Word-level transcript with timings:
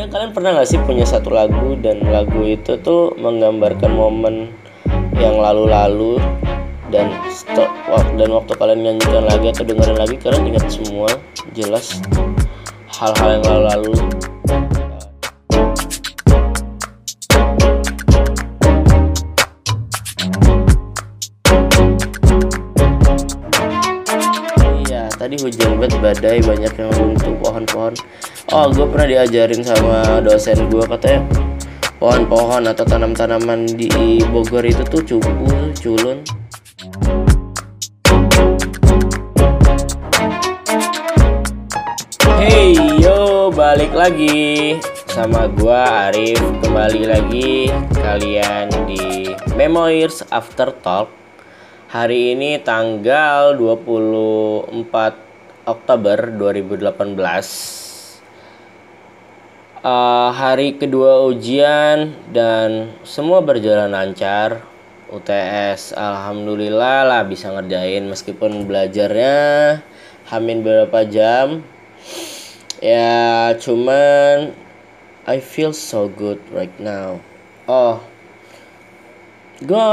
Kadang 0.00 0.16
kalian 0.16 0.32
pernah 0.32 0.50
gak 0.56 0.64
sih 0.72 0.80
punya 0.80 1.04
satu 1.04 1.28
lagu 1.28 1.76
dan 1.76 2.00
lagu 2.08 2.40
itu 2.48 2.72
tuh 2.80 3.12
menggambarkan 3.20 3.92
momen 3.92 4.48
yang 5.20 5.36
lalu-lalu 5.36 6.16
dan 6.88 7.12
sto- 7.28 7.68
wak- 7.84 8.16
dan 8.16 8.32
waktu 8.32 8.48
kalian 8.56 8.80
nyanyikan 8.80 9.28
lagi 9.28 9.52
atau 9.52 9.60
dengerin 9.60 10.00
lagi 10.00 10.16
kalian 10.16 10.56
ingat 10.56 10.72
semua 10.72 11.04
jelas 11.52 12.00
hal-hal 12.96 13.28
yang 13.28 13.44
lalu-lalu 13.44 13.92
Iya, 24.88 25.12
tadi 25.12 25.36
hujan 25.44 25.76
banget 25.76 26.00
badai 26.00 26.38
banyak 26.40 26.72
yang 26.72 26.90
runtuh 26.96 27.34
pohon-pohon. 27.44 27.92
Oh, 28.50 28.66
gue 28.66 28.82
pernah 28.82 29.06
diajarin 29.06 29.62
sama 29.62 30.18
dosen 30.26 30.66
gue 30.66 30.82
katanya 30.82 31.22
pohon-pohon 32.02 32.66
atau 32.66 32.82
tanam-tanaman 32.82 33.62
di 33.78 34.18
Bogor 34.26 34.66
itu 34.66 34.82
tuh 34.90 35.06
cupu, 35.06 35.46
culun. 35.78 36.18
Hey 42.42 42.74
yo, 42.98 43.54
balik 43.54 43.94
lagi 43.94 44.82
sama 45.06 45.46
gua 45.46 46.10
Arif 46.10 46.42
kembali 46.66 47.06
lagi 47.06 47.70
kalian 48.02 48.66
di 48.90 49.30
Memoirs 49.54 50.26
After 50.34 50.74
Talk. 50.74 51.06
Hari 51.94 52.34
ini 52.34 52.58
tanggal 52.58 53.54
24 53.54 54.74
Oktober 55.70 56.18
2018. 56.34 57.79
Eh, 59.80 60.30
hari 60.36 60.76
kedua 60.76 61.24
ujian 61.24 62.12
dan 62.36 62.92
semua 63.00 63.40
berjalan 63.40 63.88
lancar. 63.88 64.68
UTS 65.08 65.96
alhamdulillah 65.96 67.08
lah 67.08 67.24
bisa 67.24 67.48
ngerjain 67.48 68.04
meskipun 68.04 68.68
belajarnya 68.68 69.80
hamin 70.28 70.60
beberapa 70.60 71.08
jam. 71.08 71.64
Ya 72.84 73.56
cuman 73.56 74.52
I 75.24 75.40
feel 75.40 75.72
so 75.72 76.12
good 76.12 76.44
right 76.52 76.76
now. 76.76 77.24
Oh, 77.64 78.04
gue 79.64 79.90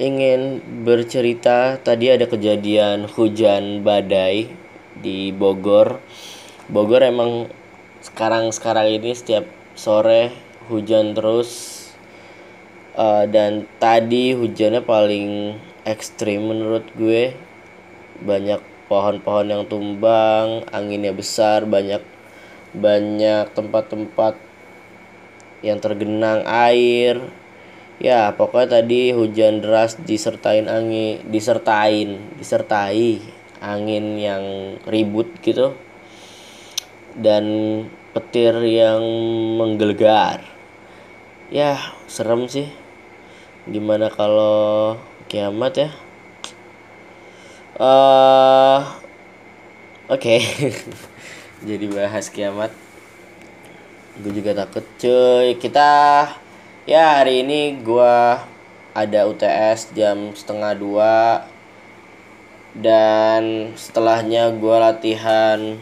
ingin 0.00 0.64
bercerita 0.88 1.76
tadi 1.84 2.16
ada 2.16 2.24
kejadian 2.24 3.12
hujan 3.12 3.84
badai 3.84 4.48
di 4.96 5.36
Bogor. 5.36 6.00
Bogor 6.72 7.04
emang 7.04 7.52
sekarang 8.06 8.54
sekarang 8.54 8.86
ini 8.94 9.10
setiap 9.12 9.44
sore 9.74 10.30
hujan 10.70 11.12
terus 11.12 11.76
Eh, 12.96 13.24
dan 13.28 13.68
tadi 13.76 14.32
hujannya 14.32 14.80
paling 14.80 15.52
ekstrim 15.84 16.48
menurut 16.48 16.88
gue. 16.96 17.36
Banyak 18.24 18.88
pohon-pohon 18.88 19.52
yang 19.52 19.64
tumbang 19.68 20.64
anginnya 20.72 21.12
besar 21.12 21.68
banyak 21.68 22.00
banyak 22.72 23.52
tempat-tempat 23.52 24.40
yang 25.60 25.76
tergenang 25.76 26.40
air. 26.48 27.20
Ya 28.00 28.32
pokoknya 28.32 28.80
tadi 28.80 29.12
hujan 29.12 29.60
deras 29.60 30.00
disertain 30.00 30.64
angin 30.64 31.20
disertain 31.28 32.16
disertai 32.40 33.20
angin 33.60 34.16
yang 34.16 34.44
ribut 34.88 35.28
gitu. 35.44 35.76
Dan 37.12 37.44
petir 38.16 38.56
yang 38.64 39.04
menggelegar. 39.60 40.40
Ya 41.52 41.76
serem 42.08 42.48
sih. 42.48 42.72
Gimana 43.68 44.08
kalau 44.08 44.96
kiamat 45.28 45.76
ya? 45.76 45.90
Eh 47.76 48.80
oke. 50.08 50.36
Jadi 51.68 51.86
bahas 51.92 52.32
kiamat. 52.32 52.72
Gue 54.24 54.32
juga 54.32 54.64
takut 54.64 54.88
cuy. 54.96 55.60
Kita 55.60 55.92
ya 56.88 57.20
hari 57.20 57.44
ini 57.44 57.84
gua 57.84 58.40
ada 58.96 59.28
UTS 59.28 59.92
jam 59.92 60.32
setengah 60.32 60.72
dua. 60.72 61.44
Dan 62.72 63.76
setelahnya 63.76 64.56
gua 64.56 64.88
latihan 64.88 65.76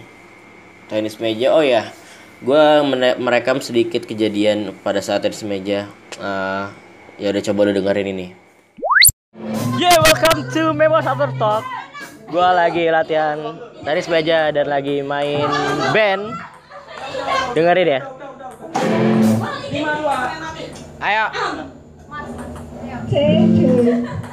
tenis 0.90 1.22
meja. 1.22 1.54
Oh 1.54 1.62
ya 1.62 1.94
gua 2.44 2.84
mene- 2.84 3.16
merekam 3.16 3.58
sedikit 3.58 4.04
kejadian 4.04 4.76
pada 4.78 5.00
saat 5.00 5.24
tenis 5.24 5.42
meja 5.42 5.88
Eh, 6.14 6.64
ya 7.18 7.34
udah 7.34 7.42
coba 7.42 7.60
lu 7.66 7.74
dengerin 7.74 8.06
ini 8.08 8.26
Yeah, 9.74 9.98
welcome 9.98 10.46
to 10.48 10.70
Memos 10.70 11.02
After 11.02 11.34
Talk. 11.34 11.66
Gua 12.30 12.54
lagi 12.54 12.86
latihan 12.86 13.58
tenis 13.82 14.06
meja 14.06 14.54
dan 14.54 14.70
lagi 14.70 15.02
main 15.02 15.50
band. 15.90 16.30
Dengerin 17.52 17.88
ya. 17.90 18.00
Ayo. 21.02 21.24
Ayo 23.10 24.23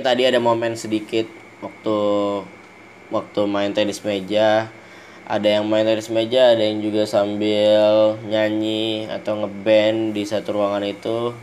Tadi 0.00 0.24
ada 0.24 0.40
momen 0.40 0.80
sedikit 0.80 1.28
waktu 1.60 1.96
waktu 3.12 3.40
main 3.44 3.76
tenis 3.76 4.00
meja. 4.00 4.72
Ada 5.30 5.60
yang 5.60 5.70
main 5.70 5.86
tenis 5.86 6.10
meja, 6.10 6.56
ada 6.56 6.64
yang 6.64 6.82
juga 6.82 7.06
sambil 7.06 8.18
nyanyi 8.26 9.06
atau 9.06 9.38
ngeband 9.44 10.16
di 10.16 10.26
satu 10.26 10.58
ruangan 10.58 10.82
itu. 10.82 11.36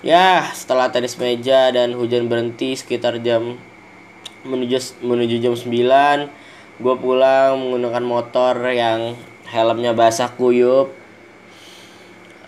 Ya, 0.00 0.48
setelah 0.56 0.88
tenis 0.88 1.20
meja 1.20 1.68
dan 1.74 1.92
hujan 1.92 2.30
berhenti 2.30 2.72
sekitar 2.72 3.20
jam 3.20 3.60
menuju 4.48 5.04
menuju 5.04 5.36
jam 5.42 5.54
9, 5.58 6.30
gue 6.80 6.94
pulang 6.96 7.60
menggunakan 7.60 8.04
motor 8.06 8.54
yang 8.72 9.18
helmnya 9.50 9.92
basah 9.92 10.32
kuyup 10.32 11.01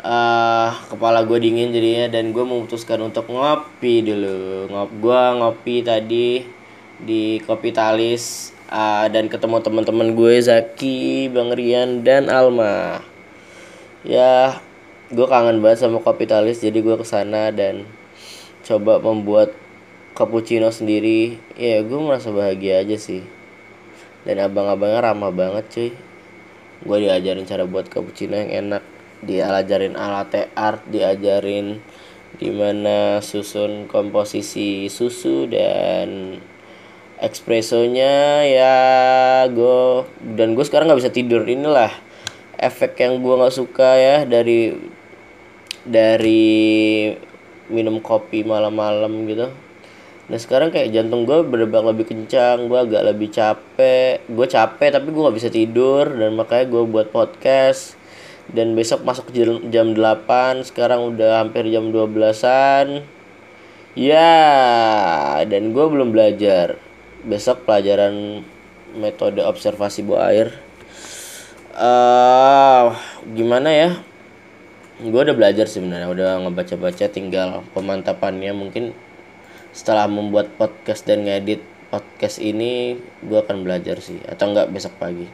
eh 0.04 0.70
kepala 0.92 1.24
gue 1.24 1.40
dingin 1.40 1.72
jadinya 1.72 2.12
dan 2.12 2.36
gue 2.36 2.44
memutuskan 2.44 3.00
untuk 3.00 3.24
ngopi 3.32 4.04
dulu. 4.04 4.68
Ngop 4.68 4.90
gue 5.00 5.22
ngopi 5.40 5.76
tadi 5.80 6.44
di 7.00 7.40
kopi 7.40 7.72
talis 7.72 8.52
eh, 8.68 9.08
dan 9.08 9.32
ketemu 9.32 9.64
teman-teman 9.64 10.12
gue 10.12 10.34
Zaki 10.44 11.32
Bang 11.32 11.56
Rian 11.56 12.04
dan 12.04 12.28
Alma. 12.28 13.00
Ya 14.04 14.60
gue 15.08 15.24
kangen 15.24 15.64
banget 15.64 15.88
sama 15.88 16.04
kopi 16.04 16.28
talis 16.28 16.60
jadi 16.60 16.76
gue 16.84 16.96
ke 17.00 17.06
sana 17.08 17.48
dan 17.48 17.88
coba 18.60 19.00
membuat 19.00 19.56
cappuccino 20.12 20.68
sendiri. 20.68 21.40
Ya 21.56 21.80
gue 21.80 21.96
merasa 21.96 22.28
bahagia 22.28 22.84
aja 22.84 23.00
sih. 23.00 23.24
Dan 24.28 24.36
abang-abangnya 24.36 25.00
ramah 25.00 25.32
banget 25.32 25.64
cuy. 25.72 25.90
Gue 26.84 27.08
diajarin 27.08 27.48
cara 27.48 27.64
buat 27.64 27.88
cappuccino 27.88 28.36
yang 28.36 28.68
enak 28.68 28.93
diajarin 29.24 29.96
latte 29.96 30.52
art 30.54 30.84
diajarin 30.88 31.80
di 32.34 32.50
mana 32.50 33.22
susun 33.22 33.86
komposisi 33.86 34.90
susu 34.90 35.46
dan 35.46 36.38
espressonya 37.22 38.42
ya 38.42 38.76
gue 39.46 40.04
dan 40.34 40.58
gue 40.58 40.64
sekarang 40.66 40.90
nggak 40.90 41.00
bisa 41.00 41.14
tidur. 41.14 41.46
Inilah 41.46 41.90
efek 42.58 42.98
yang 43.00 43.22
gue 43.22 43.34
nggak 43.34 43.54
suka 43.54 43.90
ya 43.96 44.16
dari 44.26 44.74
dari 45.84 47.12
minum 47.70 48.02
kopi 48.02 48.42
malam-malam 48.42 49.24
gitu. 49.30 49.48
Nah 50.24 50.38
sekarang 50.40 50.72
kayak 50.72 50.90
jantung 50.90 51.28
gue 51.28 51.44
berdebar 51.44 51.84
lebih 51.84 52.08
kencang 52.08 52.66
gue 52.66 52.78
agak 52.80 53.02
lebih 53.14 53.28
capek. 53.30 54.24
Gue 54.26 54.46
capek 54.48 54.88
tapi 54.90 55.08
gue 55.12 55.22
nggak 55.22 55.38
bisa 55.38 55.50
tidur 55.52 56.08
dan 56.08 56.34
makanya 56.34 56.66
gue 56.66 56.82
buat 56.88 57.08
podcast 57.14 58.03
dan 58.52 58.76
besok 58.76 59.06
masuk 59.06 59.32
jam, 59.32 59.64
jam 59.72 59.96
8 59.96 60.68
sekarang 60.68 61.16
udah 61.16 61.40
hampir 61.40 61.64
jam 61.72 61.88
12an 61.88 63.06
ya 63.96 64.34
dan 65.48 65.72
gue 65.72 65.84
belum 65.86 66.12
belajar. 66.12 66.76
Besok 67.24 67.64
pelajaran 67.64 68.44
metode 68.92 69.40
observasi 69.40 70.04
buah 70.04 70.28
air. 70.28 70.48
Uh, 71.72 72.92
gimana 73.32 73.72
ya? 73.72 73.90
Gue 75.00 75.24
udah 75.24 75.34
belajar 75.34 75.64
sebenarnya 75.64 76.12
udah 76.12 76.30
ngebaca-baca 76.44 77.08
tinggal 77.08 77.64
pemantapannya. 77.72 78.52
Mungkin 78.52 78.92
setelah 79.72 80.04
membuat 80.04 80.52
podcast 80.60 81.08
dan 81.08 81.24
ngedit 81.24 81.64
podcast 81.88 82.38
ini 82.44 83.00
gue 83.24 83.38
akan 83.40 83.64
belajar 83.64 84.04
sih. 84.04 84.20
Atau 84.28 84.52
enggak 84.52 84.68
besok 84.68 85.00
pagi 85.00 85.26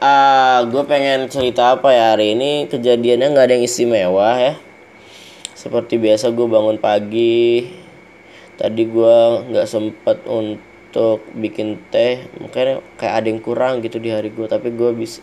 uh, 0.00 0.58
gue 0.66 0.82
pengen 0.88 1.28
cerita 1.28 1.76
apa 1.76 1.92
ya 1.92 2.16
hari 2.16 2.32
ini? 2.32 2.66
Kejadiannya 2.66 3.30
nggak 3.30 3.46
ada 3.46 3.54
yang 3.60 3.64
istimewa 3.68 4.28
ya. 4.40 4.54
Seperti 5.54 6.00
biasa 6.00 6.32
gue 6.32 6.46
bangun 6.48 6.80
pagi. 6.80 7.68
Tadi 8.56 8.82
gue 8.88 9.16
nggak 9.52 9.68
sempet 9.68 10.24
untuk 10.26 11.22
bikin 11.36 11.76
teh. 11.92 12.24
Mungkin 12.40 12.80
kayak 12.96 13.14
ada 13.20 13.26
yang 13.28 13.40
kurang 13.44 13.84
gitu 13.84 14.00
di 14.00 14.08
hari 14.08 14.32
gue 14.32 14.48
tapi 14.48 14.72
gue 14.72 14.90
bisa 14.96 15.20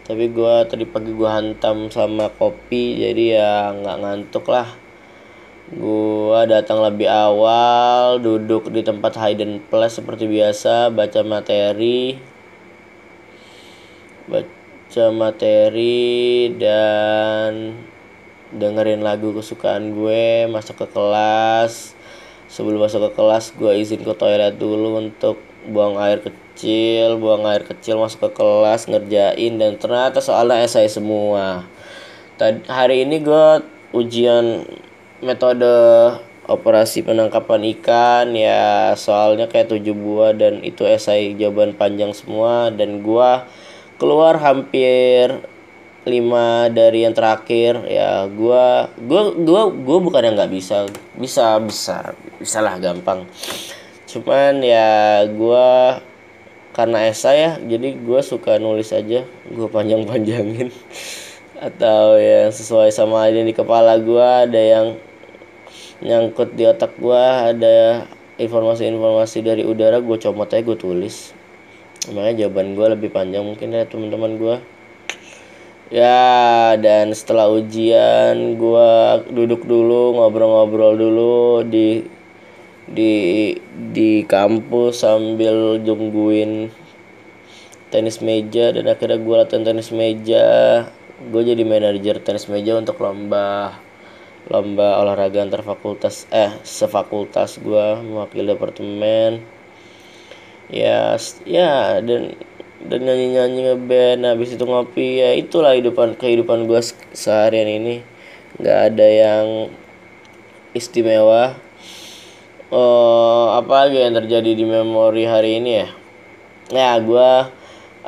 tapi 0.00 0.26
gue 0.26 0.54
tadi 0.66 0.82
pagi 0.86 1.14
gue 1.14 1.30
hantam 1.30 1.90
sama 1.90 2.30
kopi. 2.30 3.02
Jadi 3.02 3.34
ya 3.34 3.74
nggak 3.74 3.96
ngantuk 3.98 4.46
lah. 4.46 4.70
Gua 5.70 6.50
datang 6.50 6.82
lebih 6.82 7.06
awal, 7.06 8.18
duduk 8.18 8.74
di 8.74 8.82
tempat 8.82 9.14
hidden 9.14 9.62
place 9.70 10.02
seperti 10.02 10.26
biasa, 10.26 10.90
baca 10.90 11.22
materi. 11.22 12.18
Baca 14.30 15.04
materi 15.10 16.54
dan 16.54 17.74
dengerin 18.54 19.02
lagu 19.02 19.34
kesukaan 19.34 19.90
gue, 19.90 20.46
masuk 20.46 20.86
ke 20.86 20.86
kelas. 20.94 21.98
Sebelum 22.46 22.86
masuk 22.86 23.10
ke 23.10 23.18
kelas, 23.18 23.50
gue 23.58 23.74
izin 23.82 24.06
ke 24.06 24.14
toilet 24.14 24.54
dulu 24.54 25.02
untuk 25.02 25.42
buang 25.66 25.98
air 25.98 26.22
kecil, 26.22 27.18
buang 27.18 27.42
air 27.42 27.66
kecil 27.66 27.98
masuk 27.98 28.30
ke 28.30 28.38
kelas, 28.38 28.86
ngerjain 28.86 29.58
dan 29.58 29.74
ternyata 29.82 30.22
soalnya 30.22 30.62
esai 30.62 30.86
semua. 30.86 31.66
Tadi 32.38 32.70
hari 32.70 33.02
ini 33.02 33.18
gue 33.18 33.46
ujian 33.90 34.62
metode 35.20 35.74
operasi 36.50 37.06
penangkapan 37.06 37.62
ikan 37.78 38.34
ya 38.34 38.94
soalnya 38.98 39.46
kayak 39.46 39.70
tujuh 39.70 39.94
buah 39.94 40.34
dan 40.34 40.58
itu 40.66 40.82
esai 40.82 41.38
jawaban 41.38 41.78
panjang 41.78 42.10
semua 42.10 42.74
dan 42.74 43.06
gua 43.06 43.46
keluar 44.00 44.40
hampir 44.40 45.44
lima 46.08 46.72
dari 46.72 47.04
yang 47.04 47.12
terakhir 47.12 47.84
ya 47.84 48.24
gua 48.32 48.88
gua 48.96 49.36
gua 49.36 49.62
gua 49.68 49.98
bukan 50.00 50.24
yang 50.24 50.34
nggak 50.40 50.52
bisa 50.56 50.88
bisa 51.20 51.60
bisa 51.60 52.16
bisa 52.40 52.58
lah 52.64 52.80
gampang. 52.80 53.28
Cuman 54.08 54.64
ya 54.64 55.22
gua 55.36 56.00
karena 56.72 57.04
esai 57.12 57.44
ya 57.44 57.52
jadi 57.60 58.00
gua 58.00 58.24
suka 58.24 58.56
nulis 58.56 58.96
aja 58.96 59.28
gua 59.52 59.68
panjang 59.68 60.08
panjangin 60.08 60.72
atau 61.68 62.16
yang 62.16 62.48
sesuai 62.48 62.88
sama 62.88 63.28
ini 63.28 63.52
di 63.52 63.54
kepala 63.54 64.00
gua 64.00 64.48
ada 64.48 64.56
yang 64.56 64.96
nyangkut 66.00 66.56
di 66.56 66.64
otak 66.64 66.96
gua 66.96 67.52
ada 67.52 68.08
informasi-informasi 68.40 69.44
dari 69.44 69.62
udara 69.68 70.00
gue 70.00 70.16
comot 70.16 70.48
aja 70.48 70.64
gue 70.64 70.78
tulis 70.80 71.36
makanya 72.08 72.48
jawaban 72.48 72.72
gue 72.72 72.86
lebih 72.96 73.10
panjang 73.12 73.44
mungkin 73.44 73.76
ya 73.76 73.84
teman-teman 73.84 74.32
gue 74.40 74.56
ya 75.92 76.72
dan 76.80 77.12
setelah 77.12 77.52
ujian 77.52 78.56
gue 78.56 78.90
duduk 79.28 79.68
dulu 79.68 80.16
ngobrol-ngobrol 80.16 80.96
dulu 80.96 81.66
di 81.68 82.08
di 82.90 83.12
di 83.92 84.24
kampus 84.24 85.04
sambil 85.04 85.78
jungguin 85.84 86.72
tenis 87.90 88.22
meja 88.22 88.70
dan 88.70 88.86
akhirnya 88.86 89.18
gue 89.18 89.36
latihan 89.36 89.66
tenis 89.66 89.90
meja. 89.90 90.48
Gue 91.20 91.42
jadi 91.44 91.66
manajer 91.66 92.22
tenis 92.22 92.48
meja 92.48 92.78
untuk 92.78 92.96
lomba 93.02 93.76
lomba 94.48 95.04
olahraga 95.04 95.44
antar 95.44 95.60
fakultas 95.60 96.24
eh 96.32 96.48
sefakultas 96.64 97.60
gue 97.60 97.86
mewakili 98.00 98.48
departemen 98.48 99.44
ya 100.70 101.18
ya 101.42 101.98
dan 101.98 102.38
dan 102.80 103.00
nyanyi 103.04 103.36
nyanyi 103.36 103.60
ngeband 103.68 104.22
habis 104.24 104.56
itu 104.56 104.64
ngopi 104.64 105.20
ya 105.20 105.36
itulah 105.36 105.76
kehidupan 105.76 106.16
kehidupan 106.16 106.64
gue 106.64 106.80
seharian 107.12 107.68
ini. 107.68 108.00
Nggak 108.56 108.78
ada 108.94 109.06
yang 109.06 109.46
istimewa. 110.72 111.58
Oh 112.70 113.52
apa 113.58 113.86
lagi 113.86 113.98
yang 113.98 114.14
terjadi 114.14 114.50
di 114.54 114.64
memori 114.64 115.26
hari 115.26 115.58
ini 115.58 115.70
ya? 115.84 115.88
Ya 116.70 116.90
gue 117.02 117.30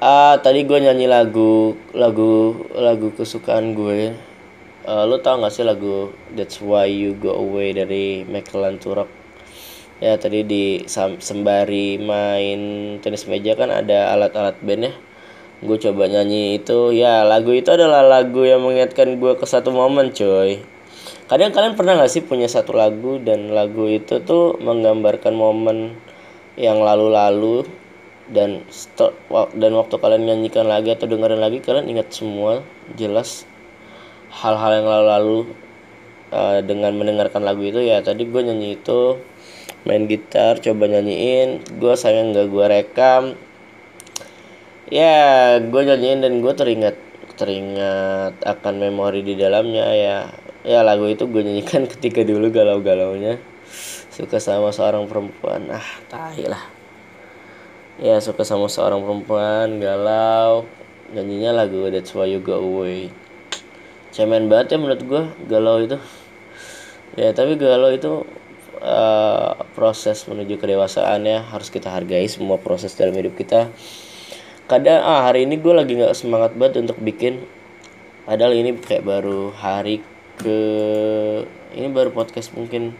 ah 0.00 0.34
tadi 0.40 0.64
gue 0.64 0.78
nyanyi 0.80 1.10
lagu 1.10 1.76
lagu 1.92 2.64
lagu 2.72 3.12
kesukaan 3.12 3.74
gue. 3.76 4.14
Uh, 4.82 5.06
lu 5.06 5.22
tau 5.22 5.38
gak 5.38 5.54
sih 5.54 5.62
lagu 5.62 6.10
That's 6.34 6.58
Why 6.58 6.90
You 6.90 7.14
Go 7.14 7.38
Away 7.38 7.70
dari 7.70 8.26
Michael 8.26 8.82
Turok 8.82 9.21
ya 10.02 10.18
tadi 10.18 10.42
di 10.42 10.64
sembari 10.90 12.02
main 12.02 12.60
tenis 12.98 13.30
meja 13.30 13.54
kan 13.54 13.70
ada 13.70 14.10
alat-alat 14.18 14.58
band 14.58 14.90
ya. 14.90 14.94
Gue 15.62 15.78
coba 15.78 16.10
nyanyi 16.10 16.58
itu. 16.58 16.90
Ya 16.90 17.22
lagu 17.22 17.54
itu 17.54 17.70
adalah 17.70 18.02
lagu 18.02 18.42
yang 18.42 18.66
mengingatkan 18.66 19.14
gue 19.22 19.32
ke 19.38 19.46
satu 19.46 19.70
momen 19.70 20.10
coy 20.10 20.66
kadang 21.32 21.48
kalian 21.48 21.74
pernah 21.80 21.96
gak 21.96 22.12
sih 22.12 22.20
punya 22.20 22.44
satu 22.44 22.76
lagu 22.76 23.16
dan 23.16 23.56
lagu 23.56 23.88
itu 23.88 24.20
tuh 24.20 24.60
menggambarkan 24.60 25.32
momen 25.32 25.96
yang 26.60 26.84
lalu-lalu 26.84 27.64
dan 28.28 28.60
dan 29.56 29.72
waktu 29.72 29.96
kalian 29.96 30.28
nyanyikan 30.28 30.68
lagi 30.68 30.92
atau 30.92 31.08
dengerin 31.08 31.40
lagi 31.40 31.64
kalian 31.64 31.88
ingat 31.88 32.12
semua 32.12 32.60
jelas 33.00 33.48
hal-hal 34.28 34.84
yang 34.84 34.88
lalu-lalu 34.88 35.38
uh, 36.36 36.60
dengan 36.60 36.92
mendengarkan 37.00 37.40
lagu 37.44 37.64
itu? 37.64 37.80
Ya 37.80 38.04
tadi 38.04 38.28
gue 38.28 38.40
nyanyi 38.44 38.76
itu 38.76 39.16
main 39.82 40.06
gitar 40.06 40.62
coba 40.62 40.84
nyanyiin. 40.86 41.62
Gue 41.78 41.94
sayang 41.98 42.34
gak 42.34 42.48
gue 42.50 42.66
rekam. 42.66 43.22
Ya 44.92 45.56
gue 45.58 45.82
nyanyiin 45.82 46.20
dan 46.22 46.38
gue 46.44 46.52
teringat 46.54 46.96
teringat 47.34 48.36
akan 48.44 48.74
memori 48.78 49.24
di 49.26 49.34
dalamnya 49.34 49.86
ya. 49.94 50.18
Ya 50.62 50.86
lagu 50.86 51.10
itu 51.10 51.26
gue 51.26 51.42
nyanyikan 51.42 51.88
ketika 51.92 52.22
dulu 52.22 52.52
galau-galaunya. 52.54 53.42
Suka 54.12 54.38
sama 54.38 54.70
seorang 54.70 55.08
perempuan. 55.08 55.66
Ah 55.72 55.88
tahi 56.06 56.46
lah. 56.46 56.62
Ya 57.98 58.20
suka 58.20 58.44
sama 58.44 58.68
seorang 58.68 59.02
perempuan 59.02 59.80
galau. 59.80 60.68
Nyanyinya 61.12 61.64
lagu 61.64 61.88
That's 61.92 62.16
Why 62.16 62.32
You 62.32 62.40
Go 62.40 62.56
Away. 62.56 63.12
Cemen 64.12 64.52
banget 64.52 64.76
ya 64.76 64.78
menurut 64.80 65.02
gue 65.04 65.22
galau 65.48 65.80
itu. 65.80 65.96
Ya 67.16 67.32
tapi 67.32 67.56
galau 67.56 67.92
itu 67.92 68.24
uh, 68.82 69.62
proses 69.78 70.26
menuju 70.26 70.58
kedewasaan 70.58 71.24
ya 71.24 71.40
harus 71.46 71.70
kita 71.70 71.88
hargai 71.88 72.26
semua 72.26 72.58
proses 72.58 72.92
dalam 72.98 73.14
hidup 73.14 73.38
kita. 73.38 73.70
Kadang 74.66 75.00
ah 75.02 75.26
hari 75.30 75.46
ini 75.46 75.56
gue 75.56 75.72
lagi 75.72 75.94
nggak 75.94 76.18
semangat 76.18 76.52
banget 76.58 76.82
untuk 76.82 76.98
bikin 76.98 77.42
padahal 78.26 78.54
ini 78.54 78.74
kayak 78.78 79.06
baru 79.06 79.54
hari 79.54 80.02
ke 80.38 80.58
ini 81.74 81.88
baru 81.90 82.14
podcast 82.14 82.54
mungkin 82.54 82.94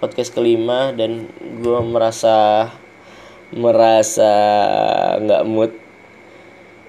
podcast 0.00 0.32
kelima 0.32 0.92
dan 0.96 1.28
gue 1.38 1.78
merasa 1.84 2.68
merasa 3.52 4.32
nggak 5.20 5.44
mood. 5.44 5.72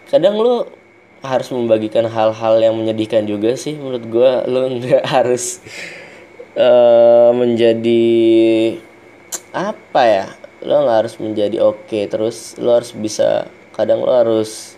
Kadang 0.07 0.35
lu 0.39 0.67
harus 1.21 1.53
membagikan 1.53 2.09
hal-hal 2.09 2.57
yang 2.57 2.73
menyedihkan 2.73 3.29
juga 3.29 3.53
sih 3.53 3.77
menurut 3.77 4.03
gue 4.09 4.31
lo 4.50 4.61
nggak 4.73 5.05
harus 5.05 5.61
uh, 6.55 7.31
menjadi 7.36 8.03
apa 9.51 10.01
ya 10.08 10.27
lo 10.62 10.86
nggak 10.86 10.98
harus 11.05 11.15
menjadi 11.17 11.58
oke 11.60 11.89
okay. 11.89 12.05
terus 12.05 12.55
lo 12.62 12.77
harus 12.77 12.93
bisa 12.93 13.50
kadang 13.74 14.05
lo 14.05 14.13
harus 14.13 14.77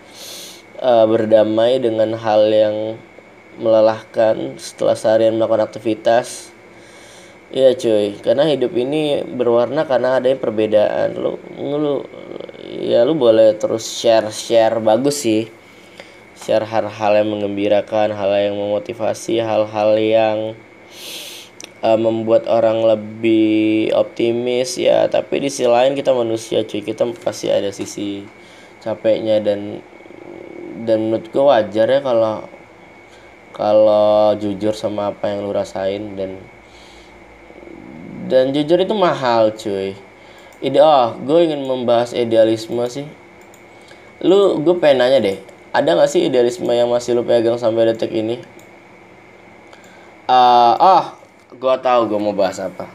uh, 0.80 1.06
berdamai 1.06 1.78
dengan 1.78 2.16
hal 2.16 2.48
yang 2.50 2.78
melelahkan 3.60 4.58
setelah 4.58 4.98
seharian 4.98 5.38
melakukan 5.38 5.70
aktivitas 5.70 6.54
Iya 7.54 7.78
cuy, 7.78 8.18
karena 8.18 8.50
hidup 8.50 8.74
ini 8.74 9.22
berwarna 9.22 9.86
karena 9.86 10.18
adanya 10.18 10.42
perbedaan. 10.42 11.14
Lu, 11.14 11.38
lu, 11.62 12.02
ya 12.66 13.06
lu 13.06 13.14
boleh 13.14 13.54
terus 13.62 13.86
share 13.86 14.34
share 14.34 14.82
bagus 14.82 15.22
sih. 15.22 15.54
Share 16.34 16.66
hal-hal 16.66 17.14
yang 17.22 17.30
mengembirakan, 17.30 18.10
hal 18.10 18.34
yang 18.42 18.58
memotivasi, 18.58 19.38
hal-hal 19.38 20.02
yang 20.02 20.38
uh, 21.84 22.00
membuat 22.00 22.48
orang 22.48 22.82
lebih 22.82 23.92
optimis 23.92 24.80
ya. 24.80 25.06
Tapi 25.12 25.44
di 25.44 25.50
sisi 25.52 25.68
lain 25.68 25.94
kita 25.94 26.16
manusia 26.16 26.64
cuy, 26.64 26.82
kita 26.82 27.04
pasti 27.20 27.52
ada 27.52 27.70
sisi 27.76 28.24
capeknya 28.80 29.44
dan 29.44 29.84
dan 30.84 31.12
menurut 31.12 31.28
gue 31.30 31.44
wajar 31.44 31.88
ya 31.88 32.00
kalau 32.00 32.48
kalau 33.54 34.34
jujur 34.40 34.74
sama 34.74 35.14
apa 35.14 35.30
yang 35.30 35.46
lu 35.46 35.54
rasain 35.54 36.18
dan 36.18 36.42
dan 38.32 38.56
jujur 38.56 38.80
itu 38.80 38.96
mahal 38.96 39.52
cuy. 39.54 39.94
Ide 40.64 40.80
oh 40.80 41.20
gue 41.20 41.40
ingin 41.44 41.68
membahas 41.68 42.16
idealisme 42.16 42.82
sih. 42.88 43.06
Lu 44.24 44.64
gue 44.64 44.76
pengen 44.80 45.04
nanya 45.04 45.20
deh 45.20 45.38
ada 45.74 45.98
gak 45.98 46.10
sih 46.14 46.30
idealisme 46.30 46.70
yang 46.70 46.86
masih 46.86 47.18
lu 47.18 47.26
pegang 47.26 47.58
sampai 47.58 47.90
detik 47.90 48.14
ini? 48.14 48.38
Uh, 50.30 50.78
oh 50.78 51.06
gue 51.64 51.76
tahu 51.80 52.12
gue 52.12 52.20
mau 52.20 52.36
bahas 52.36 52.60
apa. 52.60 52.92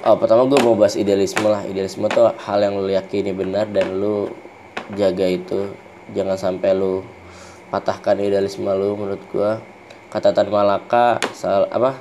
Oh 0.00 0.16
pertama 0.16 0.48
gue 0.48 0.56
mau 0.64 0.72
bahas 0.72 0.96
idealisme 0.96 1.44
lah. 1.44 1.60
Idealisme 1.68 2.08
tuh 2.08 2.32
hal 2.40 2.64
yang 2.64 2.80
lu 2.80 2.88
yakini 2.88 3.36
benar 3.36 3.68
dan 3.68 4.00
lu 4.00 4.32
jaga 4.96 5.28
itu. 5.28 5.76
Jangan 6.16 6.40
sampai 6.40 6.72
lu 6.72 7.04
patahkan 7.68 8.16
idealisme 8.16 8.64
lu 8.64 8.96
menurut 8.96 9.20
gue 9.28 9.50
kata 10.08 10.32
Tan 10.32 10.48
Malaka 10.48 11.20
sal 11.36 11.68
apa? 11.68 12.00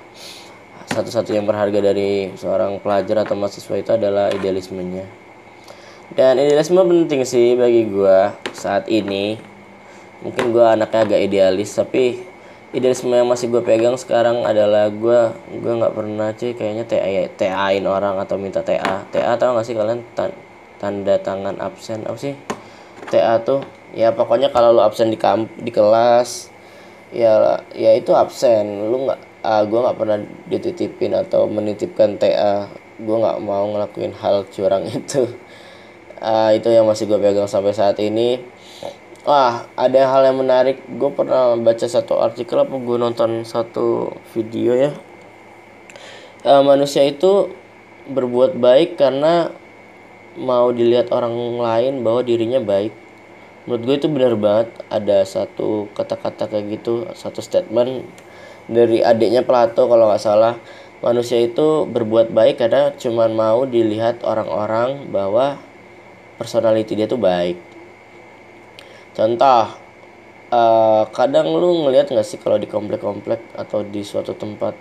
Satu-satu 0.87 1.35
yang 1.35 1.43
berharga 1.43 1.91
dari 1.91 2.31
seorang 2.39 2.79
pelajar 2.79 3.27
atau 3.27 3.35
mahasiswa 3.35 3.75
itu 3.75 3.91
adalah 3.91 4.31
idealismenya. 4.31 5.03
Dan 6.15 6.39
idealisme 6.39 6.79
penting 6.87 7.27
sih 7.27 7.59
bagi 7.59 7.83
gue 7.83 8.31
saat 8.55 8.87
ini. 8.87 9.35
Mungkin 10.23 10.55
gue 10.55 10.63
anaknya 10.63 11.03
agak 11.03 11.19
idealis 11.19 11.75
tapi 11.75 12.23
idealisme 12.75 13.15
yang 13.15 13.29
masih 13.31 13.47
gue 13.47 13.63
pegang 13.63 13.95
sekarang 13.95 14.43
adalah 14.43 14.91
gue 14.91 15.19
gue 15.55 15.73
nggak 15.79 15.93
pernah 15.95 16.29
sih 16.35 16.51
kayaknya 16.51 16.83
TA 16.83 17.23
TAin 17.39 17.83
orang 17.87 18.19
atau 18.19 18.35
minta 18.35 18.59
TA 18.59 19.07
TA 19.07 19.39
tau 19.39 19.55
gak 19.55 19.63
sih 19.63 19.71
kalian 19.71 20.03
tan 20.11 20.35
tanda 20.77 21.15
tangan 21.17 21.57
absen 21.63 22.03
apa 22.03 22.19
sih? 22.19 22.35
TA 23.07 23.39
tuh 23.41 23.63
ya 23.95 24.11
pokoknya 24.11 24.51
kalau 24.51 24.75
lu 24.75 24.83
absen 24.83 25.07
di 25.07 25.17
kamp 25.17 25.47
di 25.57 25.71
kelas 25.71 26.51
ya 27.15 27.63
ya 27.71 27.95
itu 27.95 28.11
absen. 28.11 28.91
Lu 28.91 29.07
nggak 29.07 29.19
uh, 29.47 29.63
gue 29.63 29.79
nggak 29.79 29.97
pernah 29.97 30.17
dititipin 30.51 31.15
atau 31.15 31.47
menitipkan 31.47 32.19
TA 32.19 32.67
gue 32.99 33.17
nggak 33.17 33.37
mau 33.41 33.63
ngelakuin 33.71 34.11
hal 34.19 34.43
curang 34.51 34.83
itu. 34.97 35.23
Uh, 36.17 36.49
itu 36.51 36.67
yang 36.73 36.83
masih 36.89 37.05
gue 37.07 37.15
pegang 37.21 37.47
sampai 37.47 37.71
saat 37.71 37.95
ini 38.01 38.41
wah 39.27 39.67
ada 39.75 40.07
hal 40.07 40.31
yang 40.31 40.39
menarik. 40.39 40.79
Gue 40.87 41.11
pernah 41.11 41.59
baca 41.59 41.83
satu 41.83 42.23
artikel 42.23 42.63
apa 42.63 42.71
gue 42.71 42.97
nonton 42.97 43.43
satu 43.43 44.15
video 44.31 44.71
ya. 44.71 44.91
Uh, 46.47 46.63
manusia 46.63 47.03
itu 47.03 47.51
berbuat 48.07 48.55
baik 48.55 48.95
karena 48.95 49.51
mau 50.39 50.71
dilihat 50.71 51.11
orang 51.11 51.35
lain 51.59 52.07
bahwa 52.07 52.23
dirinya 52.23 52.63
baik. 52.63 52.95
Menurut 53.67 53.83
gue 53.83 53.95
itu 53.99 54.07
benar 54.07 54.33
banget. 54.39 54.71
Ada 54.87 55.27
satu 55.27 55.91
kata-kata 55.91 56.47
kayak 56.47 56.79
gitu 56.79 57.11
satu 57.11 57.43
statement 57.43 58.07
dari 58.71 59.03
adiknya 59.03 59.43
Plato 59.43 59.91
kalau 59.91 60.07
nggak 60.07 60.23
salah. 60.23 60.55
Manusia 61.03 61.37
itu 61.43 61.85
berbuat 61.85 62.31
baik 62.33 62.63
karena 62.63 62.95
cuma 62.95 63.29
mau 63.29 63.67
dilihat 63.67 64.23
orang-orang 64.25 65.11
bahwa 65.13 65.61
personality 66.41 66.97
dia 66.97 67.05
tuh 67.05 67.21
baik 67.21 67.76
contoh 69.17 69.73
uh, 70.53 71.03
kadang 71.09 71.49
lu 71.49 71.89
ngelihat 71.89 72.13
nggak 72.13 72.27
sih 72.27 72.37
kalau 72.37 72.61
di 72.61 72.69
komplek-komplek 72.69 73.41
atau 73.57 73.81
di 73.81 74.05
suatu 74.05 74.37
tempat 74.37 74.77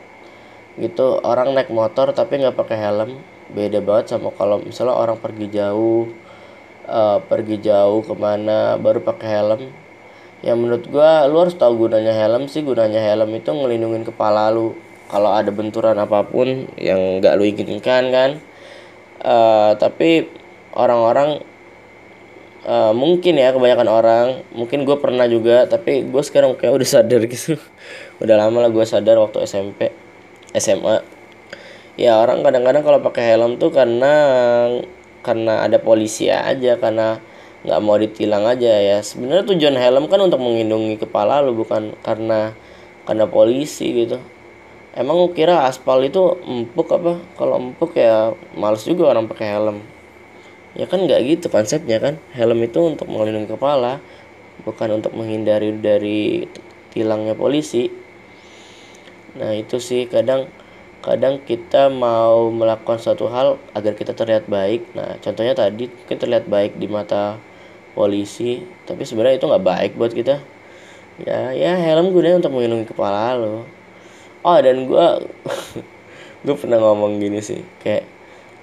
gitu 0.76 1.25
orang 1.25 1.57
naik 1.57 1.73
motor 1.73 2.12
tapi 2.12 2.45
nggak 2.45 2.52
pakai 2.52 2.76
helm 2.76 3.16
beda 3.49 3.81
banget 3.81 4.12
sama 4.12 4.28
kalau 4.37 4.61
misalnya 4.61 4.93
orang 4.93 5.16
pergi 5.16 5.49
jauh 5.49 6.12
uh, 6.87 7.19
pergi 7.23 7.61
jauh 7.61 8.00
ke 8.02 8.14
mana 8.14 8.78
baru 8.81 9.02
pakai 9.02 9.28
helm. 9.28 9.62
Ya 10.45 10.55
menurut 10.55 10.87
gua 10.88 11.26
lu 11.26 11.43
harus 11.43 11.59
tahu 11.59 11.87
gunanya 11.87 12.14
helm 12.14 12.47
sih 12.47 12.62
gunanya 12.62 13.02
helm 13.02 13.35
itu 13.35 13.50
ngelindungin 13.50 14.07
kepala 14.07 14.49
lu. 14.55 14.78
Kalau 15.07 15.31
ada 15.31 15.50
benturan 15.55 15.99
apa 15.99 16.26
pun 16.26 16.66
yang 16.78 17.23
nggak 17.23 17.35
lu 17.38 17.45
inginkan 17.47 18.11
kan. 18.11 18.31
Uh, 19.23 19.75
tapi 19.78 20.31
orang-orang 20.76 21.43
uh, 22.66 22.92
mungkin 22.92 23.38
ya 23.38 23.54
kebanyakan 23.54 23.88
orang. 23.88 24.26
Mungkin 24.52 24.82
gue 24.82 24.96
pernah 24.99 25.25
juga 25.30 25.64
tapi 25.70 26.04
gue 26.04 26.23
sekarang 26.26 26.58
kayak 26.58 26.75
udah 26.82 26.88
sadar 26.88 27.23
gitu. 27.25 27.56
Udah 28.23 28.37
lama 28.37 28.66
lah 28.66 28.70
gue 28.73 28.85
sadar 28.85 29.20
waktu 29.20 29.44
SMP 29.44 29.92
SMA 30.56 31.16
ya 31.96 32.20
orang 32.20 32.44
kadang-kadang 32.44 32.85
kalau 32.85 33.00
pakai 33.00 33.35
helm 33.35 33.56
tuh 33.56 33.73
karena 33.73 34.12
karena 35.25 35.64
ada 35.64 35.80
polisi 35.80 36.28
aja 36.28 36.76
karena 36.76 37.18
nggak 37.66 37.80
mau 37.82 37.96
ditilang 37.99 38.46
aja 38.46 38.78
ya. 38.78 39.02
Sebenarnya 39.02 39.44
tujuan 39.50 39.75
helm 39.75 40.06
kan 40.06 40.23
untuk 40.23 40.38
melindungi 40.38 41.00
kepala 41.02 41.42
lu 41.42 41.56
bukan 41.56 41.96
karena 42.04 42.54
karena 43.08 43.25
polisi 43.26 44.06
gitu. 44.06 44.20
Emang 44.96 45.28
kira 45.37 45.68
aspal 45.68 46.00
itu 46.06 46.40
empuk 46.46 46.88
apa? 46.94 47.20
Kalau 47.37 47.58
empuk 47.58 47.99
ya 47.99 48.32
males 48.54 48.87
juga 48.87 49.12
orang 49.12 49.26
pakai 49.28 49.46
helm 49.50 49.96
ya 50.76 50.87
kan 50.87 51.02
nggak 51.04 51.21
gitu 51.25 51.47
konsepnya 51.49 51.99
kan. 51.99 52.14
Helm 52.37 52.61
itu 52.62 52.78
untuk 52.85 53.09
melindungi 53.09 53.50
kepala 53.50 53.99
bukan 54.64 55.00
untuk 55.00 55.12
menghindari 55.16 55.73
dari 55.76 56.47
tilangnya 56.92 57.37
polisi. 57.37 57.88
Nah 59.37 59.52
itu 59.52 59.76
sih 59.80 60.09
kadang 60.09 60.49
kadang 61.04 61.38
kita 61.45 61.92
mau 61.92 62.49
melakukan 62.50 62.99
suatu 62.99 63.28
hal 63.28 63.61
agar 63.76 63.92
kita 63.97 64.12
terlihat 64.16 64.49
baik. 64.49 64.85
Nah 64.97 65.16
contohnya 65.21 65.52
tadi 65.52 65.88
kita 66.09 66.25
terlihat 66.25 66.49
baik 66.49 66.80
di 66.80 66.88
mata 66.88 67.37
polisi 67.97 68.61
tapi 68.85 69.04
sebenarnya 69.09 69.40
itu 69.40 69.47
nggak 69.49 69.64
baik 69.64 69.92
buat 69.97 70.12
kita. 70.12 70.40
Ya 71.21 71.52
ya 71.56 71.73
helm 71.80 72.12
gunanya 72.12 72.45
untuk 72.45 72.52
melindungi 72.56 72.88
kepala 72.88 73.37
lo. 73.37 73.64
Oh 74.45 74.59
dan 74.61 74.88
gue 74.88 75.06
gue 76.45 76.56
pernah 76.56 76.78
ngomong 76.78 77.18
gini 77.18 77.42
sih 77.42 77.61
kayak 77.83 78.06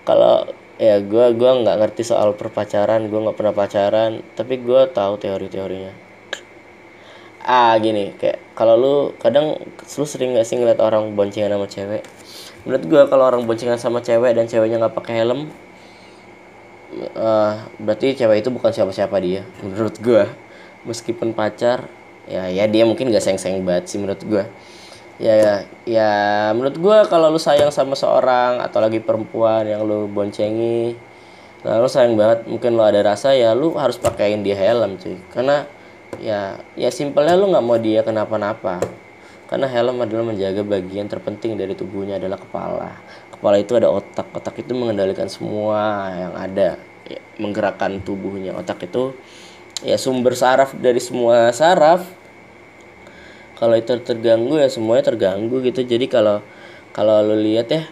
kalau 0.07 0.47
ya 0.83 0.95
gue 0.99 1.25
gua 1.39 1.51
nggak 1.63 1.77
ngerti 1.79 2.03
soal 2.03 2.35
perpacaran 2.35 3.07
gue 3.07 3.19
nggak 3.23 3.37
pernah 3.39 3.55
pacaran 3.55 4.11
tapi 4.35 4.59
gue 4.59 4.81
tahu 4.91 5.13
teori-teorinya. 5.23 5.93
Ah 7.43 7.75
gini 7.79 8.11
kayak 8.19 8.39
kalau 8.55 8.75
lu 8.75 8.95
kadang 9.19 9.59
lu 9.99 10.05
sering 10.07 10.35
gak 10.35 10.47
sih 10.47 10.55
ngeliat 10.59 10.79
orang 10.79 11.15
boncengan 11.15 11.55
sama 11.55 11.67
cewek? 11.67 12.03
Menurut 12.63 12.83
gue 12.87 13.01
kalau 13.11 13.23
orang 13.27 13.43
boncengan 13.47 13.79
sama 13.79 13.99
cewek 13.99 14.35
dan 14.35 14.47
ceweknya 14.47 14.79
nggak 14.79 14.95
pakai 14.95 15.23
helm 15.23 15.51
uh, 17.17 17.53
berarti 17.81 18.13
cewek 18.17 18.45
itu 18.45 18.49
bukan 18.53 18.71
siapa-siapa 18.73 19.17
dia 19.19 19.41
menurut 19.61 19.95
gue 19.97 20.23
meskipun 20.85 21.33
pacar 21.33 21.87
ya 22.29 22.47
ya 22.47 22.65
dia 22.69 22.83
mungkin 22.87 23.11
gak 23.11 23.23
sayang-sayang 23.23 23.63
banget 23.65 23.91
sih 23.91 23.97
menurut 23.99 24.21
gue 24.23 24.43
ya 25.21 25.33
ya, 25.37 25.53
ya 25.85 26.11
menurut 26.57 26.77
gue 26.77 26.97
kalau 27.09 27.29
lu 27.29 27.37
sayang 27.37 27.69
sama 27.69 27.93
seorang 27.93 28.61
atau 28.61 28.81
lagi 28.81 28.97
perempuan 28.97 29.65
yang 29.69 29.85
lu 29.85 30.09
boncengi 30.09 30.97
lalu 31.63 31.87
sayang 31.87 32.17
banget 32.17 32.49
mungkin 32.49 32.73
lu 32.73 32.83
ada 32.83 32.99
rasa 33.05 33.37
ya 33.37 33.53
lu 33.53 33.77
harus 33.77 34.01
pakaiin 34.01 34.41
dia 34.41 34.57
helm 34.57 34.97
cuy 34.97 35.15
karena 35.31 35.69
ya 36.17 36.57
ya 36.73 36.89
simpelnya 36.89 37.37
lu 37.37 37.53
nggak 37.53 37.65
mau 37.65 37.77
dia 37.77 38.01
kenapa-napa 38.01 38.81
karena 39.53 39.69
helm 39.69 40.01
adalah 40.01 40.33
menjaga 40.33 40.65
bagian 40.65 41.05
terpenting 41.05 41.53
dari 41.53 41.77
tubuhnya 41.77 42.17
adalah 42.17 42.41
kepala. 42.41 42.89
Kepala 43.29 43.61
itu 43.61 43.77
ada 43.77 43.85
otak. 43.85 44.25
Otak 44.33 44.65
itu 44.65 44.73
mengendalikan 44.73 45.29
semua 45.29 46.09
yang 46.17 46.33
ada, 46.33 46.81
ya, 47.05 47.21
menggerakkan 47.37 48.01
tubuhnya. 48.01 48.57
Otak 48.57 48.89
itu 48.89 49.13
ya 49.85 49.93
sumber 50.01 50.33
saraf 50.33 50.73
dari 50.73 50.97
semua 50.97 51.53
saraf. 51.53 52.01
Kalau 53.63 53.79
itu 53.79 53.95
terganggu 54.03 54.59
ya 54.59 54.67
semuanya 54.67 55.07
terganggu 55.07 55.63
gitu. 55.63 55.87
Jadi 55.87 56.11
kalau 56.11 56.43
kalau 56.91 57.23
lu 57.23 57.39
lihat 57.39 57.71
ya, 57.71 57.87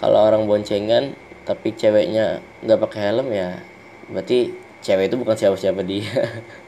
kalau 0.00 0.16
orang 0.16 0.48
boncengan 0.48 1.12
tapi 1.44 1.76
ceweknya 1.76 2.40
nggak 2.64 2.80
pakai 2.88 3.00
helm 3.12 3.28
ya 3.28 3.60
berarti 4.08 4.56
cewek 4.80 5.12
itu 5.12 5.20
bukan 5.20 5.36
siapa-siapa 5.36 5.84
dia. 5.84 6.08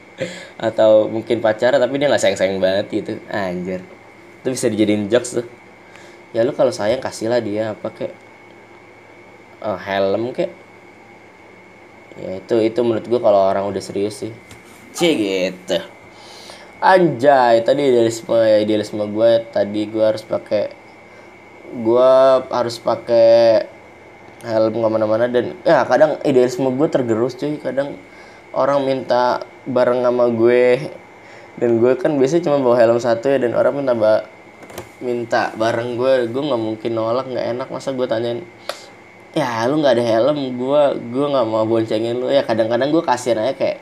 Atau 0.69 1.09
mungkin 1.09 1.41
pacaran 1.41 1.81
tapi 1.81 1.97
dia 1.97 2.13
nggak 2.13 2.21
sayang-sayang 2.21 2.61
banget 2.61 2.85
gitu. 2.93 3.17
Anjir. 3.33 3.81
Itu 4.45 4.53
bisa 4.53 4.69
dijadiin 4.69 5.09
jokes 5.09 5.41
tuh. 5.41 5.49
Ya 6.37 6.45
lu 6.45 6.53
kalau 6.53 6.69
sayang 6.69 7.01
kasihlah 7.01 7.41
dia 7.41 7.73
apa 7.73 7.89
kek. 7.89 8.13
Oh, 9.65 9.81
helm 9.81 10.29
kek. 10.29 10.53
Ya 12.21 12.37
itu 12.37 12.61
itu 12.61 12.79
menurut 12.85 13.09
gua 13.09 13.17
kalau 13.17 13.41
orang 13.49 13.65
udah 13.65 13.81
serius 13.81 14.21
sih. 14.21 14.29
Cie 14.93 15.17
gitu 15.17 15.81
anjay 16.83 17.63
tadi 17.63 17.87
idealisme 17.87 18.35
ya 18.35 18.59
idealisme 18.59 19.07
gue 19.07 19.31
tadi 19.55 19.87
gue 19.87 20.03
harus 20.03 20.23
pakai 20.27 20.83
gua 21.73 22.43
harus 22.51 22.77
pakai 22.77 23.65
helm 24.43 24.75
ke 24.83 24.89
mana-mana 24.91 25.25
dan 25.31 25.55
ya 25.63 25.87
kadang 25.87 26.19
idealisme 26.27 26.67
gue 26.75 26.87
tergerus 26.91 27.39
cuy. 27.39 27.57
Kadang 27.57 27.95
orang 28.51 28.83
minta 28.83 29.41
bareng 29.65 30.03
sama 30.03 30.27
gue 30.29 30.91
dan 31.57 31.79
gue 31.79 31.93
kan 31.95 32.19
biasanya 32.19 32.51
cuma 32.51 32.59
bawa 32.59 32.75
helm 32.77 32.99
satu 32.99 33.31
ya 33.31 33.39
dan 33.39 33.55
orang 33.55 33.73
minta 33.79 33.95
ba 33.95 34.27
minta 34.99 35.41
bareng 35.55 35.95
gue 35.95 36.27
gue 36.29 36.43
nggak 36.43 36.61
mungkin 36.61 36.91
nolak 36.93 37.25
nggak 37.31 37.45
enak. 37.57 37.67
Masa 37.71 37.95
gue 37.95 38.05
tanyain 38.05 38.43
ya 39.33 39.65
lu 39.65 39.79
nggak 39.79 39.97
ada 39.97 40.05
helm? 40.05 40.59
Gue 40.59 40.81
gue 40.99 41.25
nggak 41.25 41.45
mau 41.47 41.65
boncengin 41.65 42.19
lu. 42.19 42.27
Ya 42.29 42.43
kadang-kadang 42.43 42.91
gue 42.91 43.01
kasihan 43.01 43.41
aja 43.41 43.55
kayak 43.55 43.79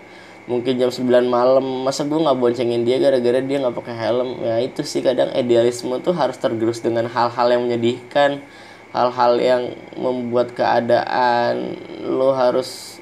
mungkin 0.52 0.76
jam 0.76 0.92
9 0.92 1.32
malam. 1.32 1.64
Masa 1.88 2.04
gue 2.04 2.20
nggak 2.20 2.36
boncengin 2.36 2.84
dia 2.84 3.00
gara-gara 3.00 3.40
dia 3.40 3.58
nggak 3.64 3.76
pakai 3.80 3.96
helm? 3.96 4.44
Ya 4.44 4.60
itu 4.60 4.84
sih 4.84 5.00
kadang 5.00 5.32
idealisme 5.32 5.96
tuh 6.04 6.12
harus 6.12 6.36
tergerus 6.36 6.84
dengan 6.84 7.08
hal-hal 7.08 7.48
yang 7.48 7.64
menyedihkan 7.64 8.44
hal-hal 8.92 9.40
yang 9.40 9.64
membuat 9.96 10.52
keadaan 10.52 11.80
lo 12.04 12.36
harus 12.36 13.00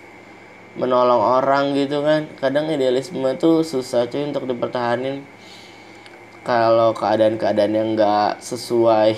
menolong 0.77 1.41
orang 1.41 1.73
gitu 1.73 2.05
kan. 2.05 2.29
Kadang 2.37 2.69
idealisme 2.69 3.25
tuh 3.41 3.65
susah 3.65 4.05
cuy 4.05 4.29
untuk 4.29 4.45
dipertahanin. 4.45 5.25
Kalau 6.45 6.93
keadaan-keadaan 6.93 7.73
yang 7.73 7.89
nggak 7.97 8.39
sesuai 8.39 9.17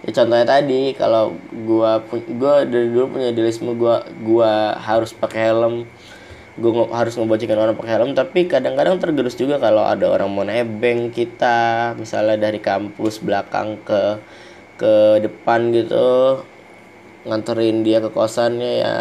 ya 0.00 0.10
contohnya 0.16 0.48
tadi 0.48 0.96
kalau 0.96 1.36
gua 1.68 2.00
gua 2.40 2.64
dari 2.64 2.88
dulu 2.88 3.20
punya 3.20 3.36
idealisme 3.36 3.76
gua 3.76 4.00
gua 4.24 4.72
harus 4.80 5.12
pakai 5.12 5.52
helm 5.52 5.84
gue 6.60 6.72
harus 6.92 7.16
ngeboncengin 7.16 7.56
orang 7.56 7.74
pakai 7.74 7.92
helm 7.96 8.12
tapi 8.12 8.44
kadang-kadang 8.44 9.00
tergerus 9.00 9.34
juga 9.34 9.56
kalau 9.56 9.82
ada 9.88 10.06
orang 10.12 10.28
mau 10.28 10.44
nebeng 10.44 11.08
kita 11.08 11.96
misalnya 11.96 12.36
dari 12.36 12.60
kampus 12.60 13.24
belakang 13.24 13.80
ke 13.80 14.20
ke 14.76 15.24
depan 15.24 15.72
gitu 15.72 16.44
nganterin 17.24 17.80
dia 17.80 18.04
ke 18.04 18.12
kosannya 18.12 18.72
ya 18.84 18.94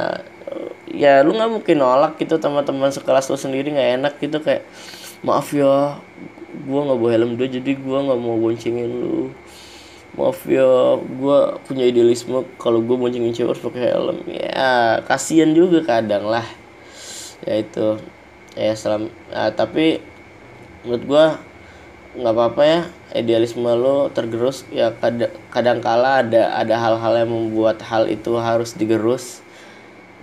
ya 0.89 1.13
lu 1.21 1.35
nggak 1.35 1.51
mungkin 1.51 1.75
nolak 1.79 2.17
gitu 2.19 2.39
teman-teman 2.39 2.89
sekelas 2.89 3.29
lu 3.29 3.37
sendiri 3.37 3.75
nggak 3.75 3.91
enak 4.01 4.13
gitu 4.23 4.39
kayak 4.39 4.63
maaf 5.21 5.51
ya 5.51 5.99
gua 6.65 6.79
nggak 6.89 6.99
bawa 6.99 7.11
helm 7.13 7.31
dulu 7.37 7.47
jadi 7.47 7.71
gua 7.79 7.97
nggak 8.09 8.19
mau 8.19 8.35
boncengin 8.39 8.89
lu. 8.89 9.31
Maaf 10.17 10.43
ya 10.49 10.97
gua 11.21 11.61
punya 11.63 11.85
idealisme 11.85 12.43
kalau 12.57 12.81
gua 12.81 12.97
boncengin 12.97 13.31
cewek 13.31 13.61
pakai 13.61 13.93
helm. 13.93 14.17
Ya 14.27 14.99
kasihan 15.05 15.53
juga 15.53 15.85
kadang 15.85 16.27
lah 16.27 16.43
ya 17.43 17.55
itu. 17.59 17.99
Ya 18.57 18.73
selam 18.75 19.13
ah, 19.31 19.53
tapi 19.53 20.03
menurut 20.83 21.03
gua 21.05 21.25
nggak 22.17 22.33
apa-apa 22.33 22.61
ya 22.65 22.79
idealisme 23.13 23.69
lo 23.69 24.09
tergerus 24.09 24.65
ya 24.73 24.89
kadang 24.97 25.29
kadang 25.53 25.79
kala 25.79 26.25
ada 26.25 26.57
ada 26.57 26.75
hal-hal 26.81 27.13
yang 27.21 27.31
membuat 27.31 27.79
hal 27.85 28.09
itu 28.09 28.35
harus 28.41 28.73
digerus. 28.75 29.45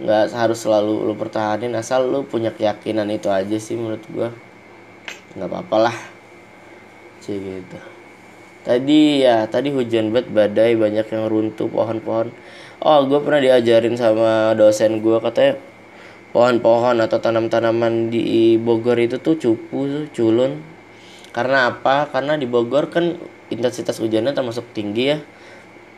Nggak 0.02 0.36
harus 0.36 0.58
selalu 0.60 1.08
lo 1.08 1.14
pertahanin 1.16 1.72
asal 1.78 2.10
lo 2.10 2.26
punya 2.26 2.52
keyakinan 2.52 3.08
itu 3.08 3.32
aja 3.32 3.56
sih 3.56 3.78
menurut 3.78 4.04
gua. 4.12 4.28
Nggak 5.38 5.48
apa-apa 5.48 5.76
lah. 5.88 5.96
Sih 7.22 7.38
gitu. 7.38 7.78
Tadi 8.66 9.22
ya 9.22 9.46
tadi 9.46 9.70
hujan 9.70 10.10
banget 10.10 10.26
badai 10.34 10.74
banyak 10.74 11.06
yang 11.06 11.30
runtuh 11.30 11.70
pohon-pohon. 11.70 12.34
Oh 12.82 12.98
gue 13.08 13.18
pernah 13.24 13.40
diajarin 13.40 13.94
sama 13.96 14.52
dosen 14.58 15.00
gue 15.00 15.16
katanya 15.22 15.56
pohon-pohon 16.36 17.00
atau 17.00 17.16
tanam-tanaman 17.16 18.12
di 18.12 18.60
Bogor 18.60 19.00
itu 19.00 19.16
tuh 19.16 19.40
cupu 19.40 20.04
culun. 20.12 20.60
Karena 21.32 21.72
apa? 21.72 22.12
Karena 22.12 22.36
di 22.36 22.44
Bogor 22.44 22.92
kan 22.92 23.16
intensitas 23.48 23.96
hujannya 24.04 24.36
termasuk 24.36 24.68
tinggi 24.76 25.16
ya. 25.16 25.18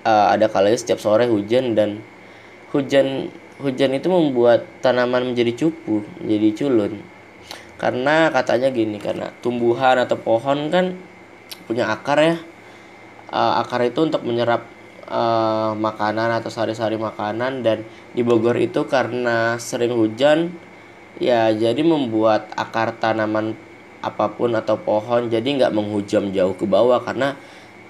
Eh, 0.07 0.27
ada 0.31 0.47
kalanya 0.47 0.79
setiap 0.79 1.03
sore 1.03 1.27
hujan 1.27 1.75
dan 1.75 1.99
hujan 2.71 3.35
hujan 3.59 3.91
itu 3.99 4.07
membuat 4.07 4.63
tanaman 4.79 5.35
menjadi 5.35 5.67
cupu 5.67 6.07
menjadi 6.23 6.63
culun. 6.63 7.03
Karena 7.75 8.31
katanya 8.31 8.71
gini 8.71 9.03
karena 9.03 9.35
tumbuhan 9.43 9.99
atau 9.99 10.23
pohon 10.23 10.71
kan 10.71 10.95
punya 11.67 11.91
akar 11.91 12.23
ya. 12.23 12.39
Eh, 13.35 13.55
akar 13.59 13.83
itu 13.91 14.07
untuk 14.07 14.23
menyerap 14.23 14.78
eh, 15.09 15.73
makanan 15.75 16.29
atau 16.41 16.51
sari-sari 16.53 17.01
makanan 17.01 17.65
dan 17.65 17.85
di 18.13 18.23
Bogor 18.23 18.57
itu 18.61 18.85
karena 18.87 19.57
sering 19.57 19.93
hujan 19.97 20.53
ya 21.19 21.51
jadi 21.51 21.81
membuat 21.83 22.53
akar 22.55 22.95
tanaman 23.01 23.57
apa 23.99 24.31
pun 24.31 24.55
atau 24.55 24.79
pohon 24.79 25.27
jadi 25.27 25.45
nggak 25.45 25.75
menghujam 25.75 26.31
jauh 26.31 26.55
ke 26.55 26.63
bawah 26.69 27.03
karena 27.03 27.35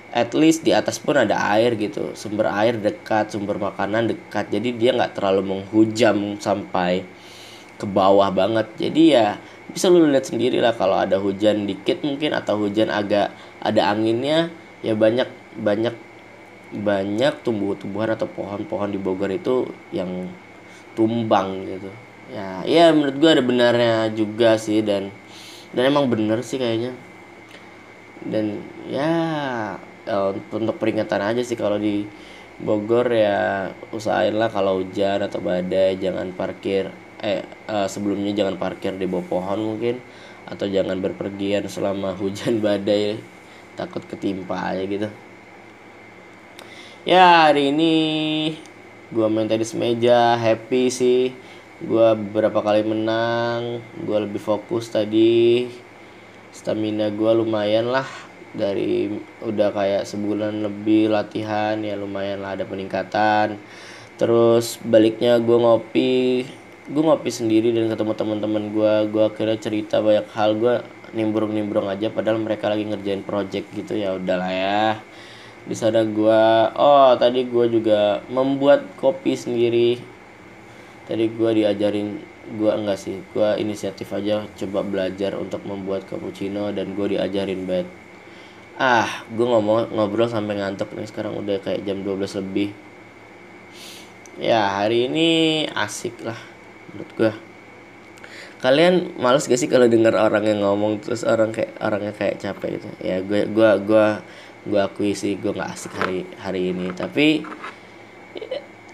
at 0.09 0.33
least 0.33 0.65
di 0.65 0.73
atas 0.73 0.97
pun 0.97 1.21
ada 1.21 1.37
air 1.53 1.77
gitu 1.77 2.17
sumber 2.17 2.49
air 2.49 2.81
dekat 2.81 3.29
sumber 3.29 3.61
makanan 3.61 4.09
dekat 4.09 4.49
jadi 4.49 4.69
dia 4.73 4.91
nggak 4.97 5.13
terlalu 5.21 5.53
menghujam 5.53 6.41
sampai 6.41 7.05
ke 7.79 7.87
bawah 7.87 8.29
banget. 8.35 8.67
Jadi 8.77 9.15
ya 9.15 9.39
bisa 9.71 9.87
lu 9.87 10.11
lihat 10.11 10.27
sendiri 10.27 10.59
lah 10.59 10.75
kalau 10.75 10.99
ada 10.99 11.17
hujan 11.23 11.65
dikit 11.65 12.03
mungkin 12.03 12.35
atau 12.35 12.59
hujan 12.59 12.91
agak 12.91 13.31
ada 13.63 13.95
anginnya 13.95 14.51
ya 14.83 14.99
banyak 14.99 15.31
banyak 15.61 15.95
banyak 16.73 17.41
tumbuh-tumbuhan 17.41 18.13
atau 18.13 18.29
pohon-pohon 18.29 18.93
di 18.93 19.01
Bogor 19.01 19.33
itu 19.33 19.69
yang 19.95 20.29
tumbang 20.93 21.65
gitu. 21.65 21.91
Ya 22.29 22.61
ya 22.69 22.93
menurut 22.93 23.17
gua 23.17 23.31
ada 23.33 23.45
benarnya 23.45 24.13
juga 24.13 24.61
sih 24.61 24.85
dan 24.85 25.09
dan 25.73 25.83
emang 25.89 26.13
bener 26.13 26.45
sih 26.45 26.61
kayaknya. 26.61 26.93
Dan 28.25 28.61
ya 28.91 29.11
eh, 30.05 30.31
untuk 30.53 30.77
peringatan 30.77 31.23
aja 31.25 31.43
sih 31.45 31.57
kalau 31.57 31.81
di 31.81 32.05
Bogor 32.59 33.07
ya 33.15 33.71
usahain 33.95 34.35
lah 34.35 34.51
kalau 34.51 34.83
hujan 34.83 35.23
atau 35.23 35.39
badai 35.39 35.95
jangan 35.97 36.35
parkir 36.35 36.91
eh 37.23 37.43
eh, 37.47 37.89
sebelumnya 37.89 38.35
jangan 38.35 38.59
parkir 38.59 38.95
di 38.99 39.07
bawah 39.07 39.27
pohon 39.27 39.59
mungkin 39.75 40.03
atau 40.49 40.67
jangan 40.67 40.99
berpergian 40.99 41.65
selama 41.71 42.17
hujan 42.21 42.59
badai 42.59 43.21
takut 43.79 44.03
ketimpa 44.11 44.75
aja 44.75 44.85
gitu 44.85 45.09
ya 47.09 47.49
hari 47.49 47.73
ini 47.73 47.97
gua 49.09 49.33
main 49.33 49.49
tenis 49.49 49.73
meja 49.73 50.37
happy 50.37 50.93
sih. 50.93 51.33
Gua 51.81 52.13
beberapa 52.13 52.61
kali 52.61 52.85
menang 52.85 53.81
gua 54.05 54.29
lebih 54.29 54.37
fokus 54.37 54.93
tadi. 54.93 55.73
Stamina 56.53 57.09
gua 57.09 57.33
lumayan 57.33 57.89
lah 57.89 58.05
dari 58.53 59.09
udah 59.41 59.73
kayak 59.73 60.05
sebulan 60.05 60.61
lebih 60.61 61.09
latihan 61.09 61.81
ya 61.81 61.97
lumayan 61.97 62.45
lah 62.45 62.61
ada 62.61 62.69
peningkatan. 62.69 63.57
Terus 64.21 64.77
baliknya 64.85 65.41
gua 65.41 65.57
ngopi 65.65 66.45
gue 66.89 67.05
ngopi 67.05 67.29
sendiri 67.29 67.69
dan 67.73 67.89
ketemu 67.89 68.13
teman-teman 68.21 68.65
gua. 68.69 69.09
Gua 69.09 69.33
akhirnya 69.33 69.57
cerita 69.57 70.05
banyak 70.05 70.29
hal 70.37 70.61
gua 70.61 70.85
nimbrung-nimbrung 71.17 71.89
aja 71.89 72.13
padahal 72.13 72.37
mereka 72.37 72.69
lagi 72.69 72.85
ngerjain 72.85 73.25
project 73.25 73.73
gitu 73.73 73.97
ya 73.97 74.13
udahlah 74.21 74.53
ya 74.53 75.01
di 75.67 75.75
sana 75.75 76.07
gua 76.07 76.71
oh 76.77 77.17
tadi 77.19 77.49
gua 77.49 77.67
juga 77.67 78.23
membuat 78.31 78.85
kopi 79.01 79.35
sendiri. 79.35 79.99
Tadi 81.09 81.25
gua 81.35 81.57
diajarin 81.57 82.21
gua 82.61 82.77
enggak 82.79 83.01
sih 83.01 83.19
gua 83.33 83.57
inisiatif 83.57 84.13
aja 84.13 84.47
coba 84.57 84.85
belajar 84.85 85.37
untuk 85.37 85.65
membuat 85.65 86.05
cappuccino 86.09 86.71
dan 86.73 86.97
gua 86.97 87.09
diajarin 87.09 87.69
banget 87.69 87.89
ah 88.79 89.27
gua 89.35 89.59
ngomong 89.59 89.91
ngobrol 89.91 90.31
sampai 90.31 90.55
ngantuk 90.55 90.95
nih 90.95 91.11
sekarang 91.11 91.35
udah 91.35 91.59
kayak 91.59 91.83
jam 91.83 92.07
12 92.07 92.39
lebih. 92.39 92.71
Ya 94.39 94.71
hari 94.79 95.11
ini 95.11 95.29
asik 95.67 96.15
lah 96.23 96.39
menurut 96.95 97.11
gua. 97.19 97.33
Kalian 98.59 99.19
males 99.19 99.47
gak 99.47 99.59
sih 99.59 99.71
kalau 99.71 99.87
dengar 99.87 100.15
orang 100.19 100.43
yang 100.47 100.63
ngomong 100.63 100.99
terus 101.03 101.23
orang 101.23 101.51
kayak 101.55 101.75
orangnya 101.79 102.15
kayak 102.15 102.43
capek 102.43 102.79
gitu? 102.79 102.89
Ya 103.03 103.19
gue 103.23 103.51
gua 103.51 103.79
gua 103.83 104.07
gua 104.67 104.91
akui 104.91 105.15
sih 105.15 105.39
gue 105.39 105.53
nggak 105.55 105.71
asik 105.71 105.93
hari 105.95 106.27
hari 106.41 106.75
ini. 106.75 106.91
Tapi 106.97 107.45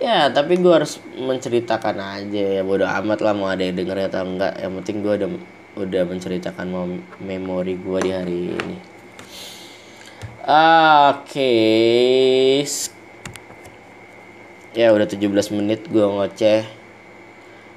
ya 0.03 0.29
tapi 0.29 0.61
gue 0.61 0.73
harus 0.73 1.01
menceritakan 1.17 1.97
aja 1.97 2.43
ya. 2.59 2.63
Bodo 2.67 2.85
amat 2.85 3.19
lah 3.25 3.33
mau 3.33 3.49
ada 3.49 3.65
yang 3.65 3.79
denger 3.79 4.11
atau 4.11 4.27
enggak. 4.27 4.59
Yang 4.61 4.73
penting 4.83 4.97
gue 5.01 5.13
udah 5.23 5.31
udah 5.75 6.03
menceritakan 6.07 6.67
mau 6.71 6.87
memori 7.23 7.75
gue 7.79 7.99
di 8.05 8.11
hari 8.13 8.41
ini. 8.53 8.77
Oke 10.45 11.55
ya 14.75 14.91
udah 14.91 15.07
17 15.07 15.31
menit 15.55 15.87
gue 15.87 16.03
ngoceh. 16.03 16.67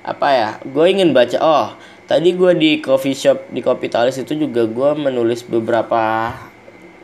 Apa 0.01 0.27
ya? 0.33 0.49
Gue 0.65 0.89
ingin 0.91 1.13
baca 1.13 1.37
oh 1.39 1.67
tadi 2.09 2.33
gue 2.33 2.51
di 2.57 2.71
coffee 2.79 3.13
shop 3.13 3.51
di 3.53 3.61
Kopitalis 3.61 4.17
itu 4.17 4.33
juga 4.33 4.65
gue 4.65 4.91
menulis 4.97 5.45
beberapa 5.45 6.33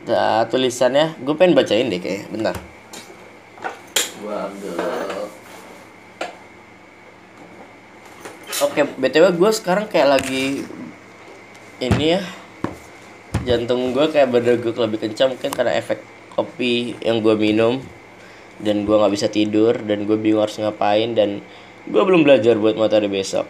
uh, 0.09 0.43
tulisannya 0.47 1.15
gue 1.21 1.33
pengen 1.35 1.55
bacain 1.55 1.87
deh 1.87 1.99
kayak 1.99 2.27
bentar. 2.31 2.55
Gue 4.23 4.35
ambil 4.35 4.75
oke 8.63 8.79
btw 8.95 9.25
gue 9.35 9.51
sekarang 9.51 9.85
kayak 9.91 10.19
lagi 10.19 10.63
ini 11.83 12.15
ya 12.15 12.21
jantung 13.43 13.91
gue 13.91 14.07
kayak 14.07 14.31
berdegup 14.31 14.79
lebih 14.79 15.03
kencang 15.03 15.35
mungkin 15.35 15.51
karena 15.51 15.75
efek 15.75 15.99
kopi 16.31 16.95
yang 17.03 17.19
gue 17.19 17.35
minum 17.35 17.83
dan 18.63 18.87
gue 18.87 18.95
nggak 18.95 19.11
bisa 19.11 19.27
tidur 19.27 19.75
dan 19.83 20.07
gue 20.07 20.15
bingung 20.15 20.47
harus 20.47 20.55
ngapain 20.63 21.11
dan 21.11 21.43
gue 21.83 22.01
belum 22.01 22.23
belajar 22.23 22.55
buat 22.55 22.79
materi 22.79 23.11
besok. 23.11 23.43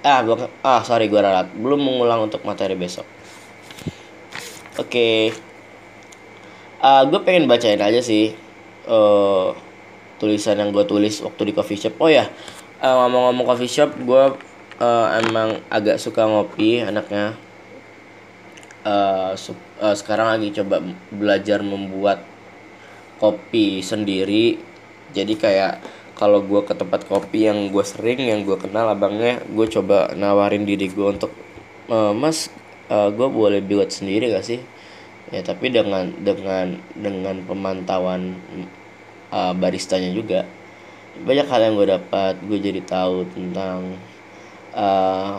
Ah 0.00 0.24
gua, 0.24 0.48
ah 0.64 0.80
sorry 0.80 1.12
gue 1.12 1.20
ralat. 1.20 1.52
Belum 1.52 1.76
mengulang 1.76 2.24
untuk 2.24 2.40
materi 2.48 2.72
besok 2.72 3.04
oke. 4.80 5.10
Ah, 6.80 7.04
gue 7.04 7.20
pengen 7.20 7.44
bacain 7.44 7.80
aja 7.80 8.00
sih 8.00 8.32
eh 8.88 9.48
tulisan 10.20 10.56
yang 10.60 10.70
gue 10.72 10.84
tulis 10.88 11.20
waktu 11.24 11.42
di 11.48 11.52
coffee 11.56 11.80
shop. 11.80 11.94
Oh 12.00 12.08
ya 12.08 12.24
eh, 12.80 12.94
ngomong-ngomong 12.98 13.46
coffee 13.46 13.68
shop 13.70 13.90
gue 14.08 14.24
eh, 14.80 15.06
emang 15.20 15.60
agak 15.68 15.96
suka 16.00 16.24
ngopi 16.24 16.80
anaknya. 16.80 17.36
Su- 19.36 19.56
eh, 19.84 19.94
sekarang 19.96 20.28
lagi 20.36 20.48
coba 20.56 20.80
belajar 21.12 21.60
membuat 21.60 22.24
kopi 23.20 23.84
sendiri. 23.84 24.56
Jadi 25.12 25.34
kayak 25.36 25.82
kalau 26.16 26.40
gue 26.44 26.60
ke 26.64 26.72
tempat 26.76 27.04
kopi 27.08 27.48
yang 27.48 27.68
gue 27.72 27.84
sering 27.84 28.20
yang 28.20 28.40
gue 28.44 28.56
kenal 28.60 28.92
abangnya 28.92 29.40
gue 29.48 29.66
coba 29.68 30.12
nawarin 30.12 30.64
diri 30.68 30.88
gue 30.92 31.06
untuk 31.06 31.32
"Eh, 31.88 32.12
mas 32.16 32.48
gue 32.90 33.28
boleh 33.30 33.62
buat 33.62 33.90
sendiri 33.94 34.34
gak 34.34 34.46
sih? 34.46 34.60
Ya 35.30 35.46
tapi 35.46 35.70
dengan 35.70 36.10
dengan 36.26 36.74
dengan 36.98 37.36
pemantauan 37.46 38.34
eh, 39.30 39.52
baristanya 39.54 40.10
juga 40.10 40.42
banyak 41.22 41.46
hal 41.46 41.60
yang 41.70 41.74
gue 41.78 41.88
dapat. 41.94 42.34
Gue 42.42 42.58
jadi 42.58 42.82
tahu 42.82 43.30
tentang 43.30 43.94
eh, 44.74 45.38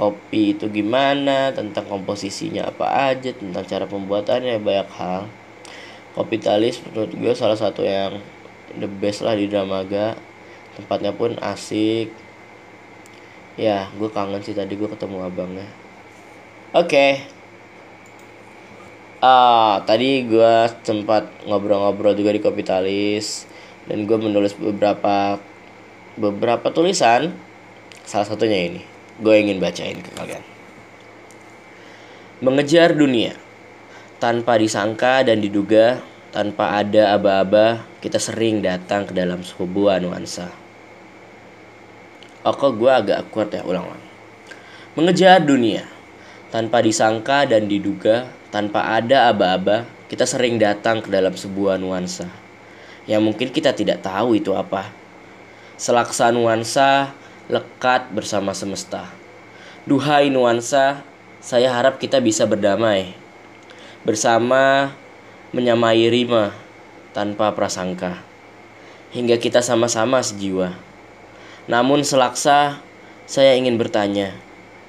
kopi 0.00 0.56
itu 0.56 0.64
gimana 0.72 1.52
tentang 1.52 1.84
komposisinya 1.84 2.72
apa 2.72 3.12
aja 3.12 3.36
tentang 3.36 3.64
cara 3.68 3.84
pembuatannya 3.84 4.56
banyak 4.64 4.88
hal. 4.96 5.28
Kopitalis 6.16 6.80
menurut 6.88 7.12
gue 7.14 7.32
salah 7.36 7.58
satu 7.60 7.84
yang 7.84 8.16
the 8.80 8.88
best 8.88 9.20
lah 9.20 9.36
di 9.36 9.44
Dramaga 9.44 10.16
tempatnya 10.80 11.12
pun 11.12 11.36
asik. 11.36 12.08
Ya 13.60 13.92
gue 13.92 14.08
kangen 14.08 14.40
sih 14.40 14.56
tadi 14.56 14.72
gue 14.72 14.88
ketemu 14.88 15.28
abangnya 15.28 15.68
oke. 16.74 17.06
Ah 19.20 19.84
tadi 19.84 20.24
gue 20.24 20.54
sempat 20.80 21.28
ngobrol-ngobrol 21.44 22.16
juga 22.16 22.32
di 22.32 22.40
Kopitalis 22.40 23.44
dan 23.84 24.08
gue 24.08 24.16
menulis 24.16 24.56
beberapa 24.56 25.36
beberapa 26.16 26.72
tulisan. 26.72 27.34
Salah 28.04 28.26
satunya 28.26 28.70
ini. 28.70 28.80
Gue 29.20 29.44
ingin 29.44 29.60
bacain 29.60 30.00
ke 30.00 30.10
kalian. 30.16 30.40
Mengejar 32.40 32.96
dunia. 32.96 33.36
Tanpa 34.16 34.56
disangka 34.56 35.24
dan 35.24 35.40
diduga, 35.44 36.00
tanpa 36.32 36.80
ada 36.80 37.16
aba-aba, 37.16 37.84
kita 38.00 38.16
sering 38.16 38.64
datang 38.64 39.04
ke 39.08 39.12
dalam 39.12 39.44
sebuah 39.44 40.00
nuansa. 40.00 40.48
Kok 42.44 42.80
gue 42.80 42.88
agak 42.92 43.28
kuat 43.28 43.52
ya, 43.52 43.60
ulang-ulang. 43.64 44.00
Mengejar 44.96 45.44
dunia, 45.44 45.84
tanpa 46.50 46.82
disangka 46.82 47.46
dan 47.46 47.70
diduga, 47.70 48.26
tanpa 48.50 48.98
ada 48.98 49.30
aba-aba, 49.30 49.86
kita 50.10 50.26
sering 50.26 50.58
datang 50.58 50.98
ke 50.98 51.08
dalam 51.08 51.34
sebuah 51.34 51.78
nuansa. 51.78 52.26
Yang 53.06 53.22
mungkin 53.22 53.48
kita 53.54 53.70
tidak 53.74 54.02
tahu 54.02 54.34
itu 54.38 54.54
apa. 54.54 54.90
Selaksa 55.78 56.34
nuansa, 56.34 57.14
lekat 57.46 58.10
bersama 58.10 58.50
semesta. 58.54 59.06
Duhai 59.86 60.28
nuansa, 60.28 61.06
saya 61.40 61.72
harap 61.72 61.96
kita 61.96 62.20
bisa 62.20 62.44
berdamai 62.44 63.16
bersama 64.04 64.92
menyamai 65.56 66.08
rima 66.12 66.52
tanpa 67.16 67.52
prasangka 67.56 68.20
hingga 69.10 69.36
kita 69.40 69.64
sama-sama 69.64 70.22
sejiwa. 70.22 70.76
Namun 71.66 72.06
selaksa 72.06 72.82
saya 73.26 73.54
ingin 73.54 73.78
bertanya 73.78 74.34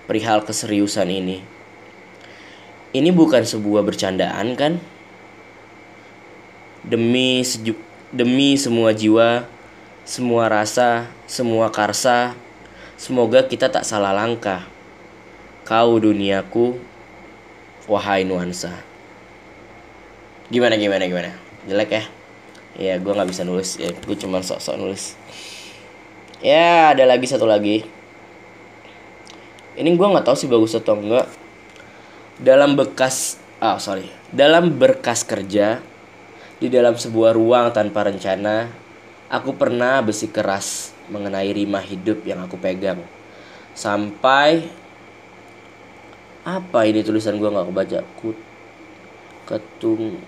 perihal 0.05 0.43
keseriusan 0.45 1.07
ini. 1.07 1.50
Ini 2.91 3.07
bukan 3.15 3.47
sebuah 3.47 3.87
bercandaan 3.87 4.51
kan? 4.59 4.75
Demi 6.83 7.39
seju 7.39 7.79
demi 8.11 8.59
semua 8.59 8.91
jiwa, 8.91 9.47
semua 10.03 10.51
rasa, 10.51 11.07
semua 11.23 11.71
karsa, 11.71 12.35
semoga 12.99 13.47
kita 13.47 13.71
tak 13.71 13.87
salah 13.87 14.11
langkah. 14.11 14.67
Kau 15.63 16.03
duniaku, 16.03 16.75
wahai 17.87 18.27
nuansa. 18.27 18.75
Gimana 20.51 20.75
gimana 20.75 21.07
gimana? 21.07 21.31
Jelek 21.71 21.95
ya? 21.95 22.03
Ya 22.75 22.93
gue 22.99 23.07
nggak 23.15 23.31
bisa 23.31 23.47
nulis. 23.47 23.79
Ya 23.79 23.95
gue 23.95 24.15
cuma 24.19 24.43
sok-sok 24.43 24.75
nulis. 24.75 25.15
Ya 26.43 26.91
ada 26.91 27.07
lagi 27.07 27.23
satu 27.23 27.47
lagi. 27.47 27.87
Ini 29.79 29.95
gue 29.95 30.07
nggak 30.11 30.27
tahu 30.27 30.35
sih 30.35 30.51
bagus 30.51 30.75
atau 30.75 30.99
enggak 30.99 31.39
dalam 32.41 32.73
bekas 32.73 33.37
ah 33.61 33.77
sorry 33.77 34.09
dalam 34.33 34.73
berkas 34.75 35.21
kerja 35.21 35.79
di 36.61 36.67
dalam 36.69 36.97
sebuah 36.97 37.33
ruang 37.37 37.73
tanpa 37.73 38.05
rencana 38.05 38.69
aku 39.31 39.55
pernah 39.55 40.03
besi 40.03 40.27
keras 40.27 40.91
mengenai 41.07 41.47
rima 41.55 41.79
hidup 41.79 42.27
yang 42.27 42.43
aku 42.43 42.59
pegang. 42.59 42.99
Sampai 43.71 44.67
apa 46.43 46.83
ini 46.83 46.99
tulisan 47.01 47.39
gue 47.39 47.47
nggak 47.47 47.67
kebaca? 47.71 47.99
Kut 48.19 48.37
ketung 49.47 50.19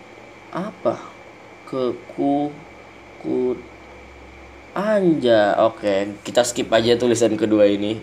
apa? 0.56 1.04
Keku 1.68 2.50
kut 3.20 3.60
anja. 4.72 5.60
Oke 5.68 6.16
kita 6.24 6.48
skip 6.48 6.72
aja 6.72 6.96
tulisan 6.96 7.36
kedua 7.36 7.68
ini 7.68 8.00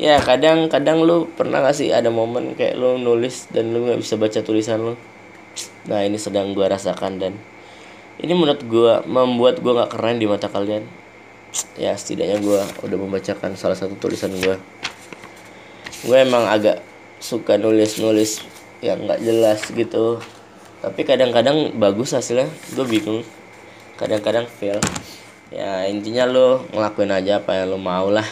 ya 0.00 0.16
kadang 0.24 0.72
kadang 0.72 1.04
lu 1.04 1.28
pernah 1.36 1.60
gak 1.60 1.76
sih 1.76 1.92
ada 1.92 2.08
momen 2.08 2.56
kayak 2.56 2.80
lu 2.80 2.96
nulis 2.96 3.52
dan 3.52 3.76
lu 3.76 3.84
nggak 3.84 4.00
bisa 4.00 4.16
baca 4.16 4.40
tulisan 4.40 4.80
lu? 4.80 4.94
Nah 5.84 6.00
ini 6.00 6.16
sedang 6.16 6.56
gua 6.56 6.72
rasakan 6.72 7.20
dan 7.20 7.36
ini 8.16 8.32
menurut 8.32 8.64
gua 8.64 9.04
membuat 9.04 9.60
gua 9.60 9.84
nggak 9.84 9.92
keren 9.92 10.16
di 10.16 10.24
mata 10.24 10.48
kalian. 10.48 10.88
Ya 11.76 11.92
setidaknya 11.92 12.40
gua 12.40 12.64
udah 12.80 12.96
membacakan 12.96 13.60
salah 13.60 13.76
satu 13.76 13.92
tulisan 14.00 14.32
gua. 14.40 14.56
Gue 16.00 16.16
emang 16.16 16.48
agak 16.48 16.80
suka 17.20 17.60
nulis 17.60 18.00
nulis 18.00 18.40
yang 18.80 19.04
nggak 19.04 19.20
jelas 19.20 19.60
gitu. 19.68 20.16
Tapi 20.80 21.04
kadang-kadang 21.04 21.76
bagus 21.76 22.16
hasilnya. 22.16 22.48
Gue 22.72 22.88
bingung. 22.88 23.20
Kadang-kadang 24.00 24.48
fail. 24.48 24.80
Ya 25.52 25.84
intinya 25.92 26.24
lo 26.24 26.64
ngelakuin 26.72 27.12
aja 27.12 27.44
apa 27.44 27.52
yang 27.52 27.76
lo 27.76 27.76
mau 27.76 28.08
lah 28.08 28.24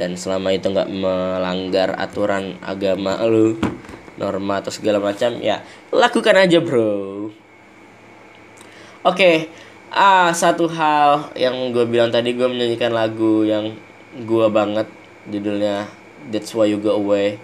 dan 0.00 0.16
selama 0.16 0.56
itu 0.56 0.72
nggak 0.72 0.88
melanggar 0.88 1.92
aturan 2.00 2.56
agama 2.64 3.20
lo 3.28 3.60
norma 4.16 4.64
atau 4.64 4.72
segala 4.72 4.96
macam 4.96 5.36
ya 5.44 5.60
lakukan 5.92 6.40
aja 6.40 6.58
bro. 6.64 7.28
Oke 9.04 9.52
ah 9.92 10.32
satu 10.32 10.64
hal 10.72 11.36
yang 11.36 11.76
gue 11.76 11.84
bilang 11.84 12.08
tadi 12.08 12.32
gue 12.32 12.48
menyanyikan 12.48 12.96
lagu 12.96 13.44
yang 13.44 13.76
gue 14.24 14.46
banget 14.48 14.88
judulnya 15.28 15.84
That's 16.32 16.56
Why 16.56 16.72
You 16.72 16.80
Go 16.80 16.96
Away 16.96 17.36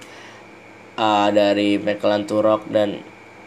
uh, 0.96 1.28
dari 1.32 1.80
Michael 1.80 2.24
Turok. 2.28 2.68
Dan 2.68 3.00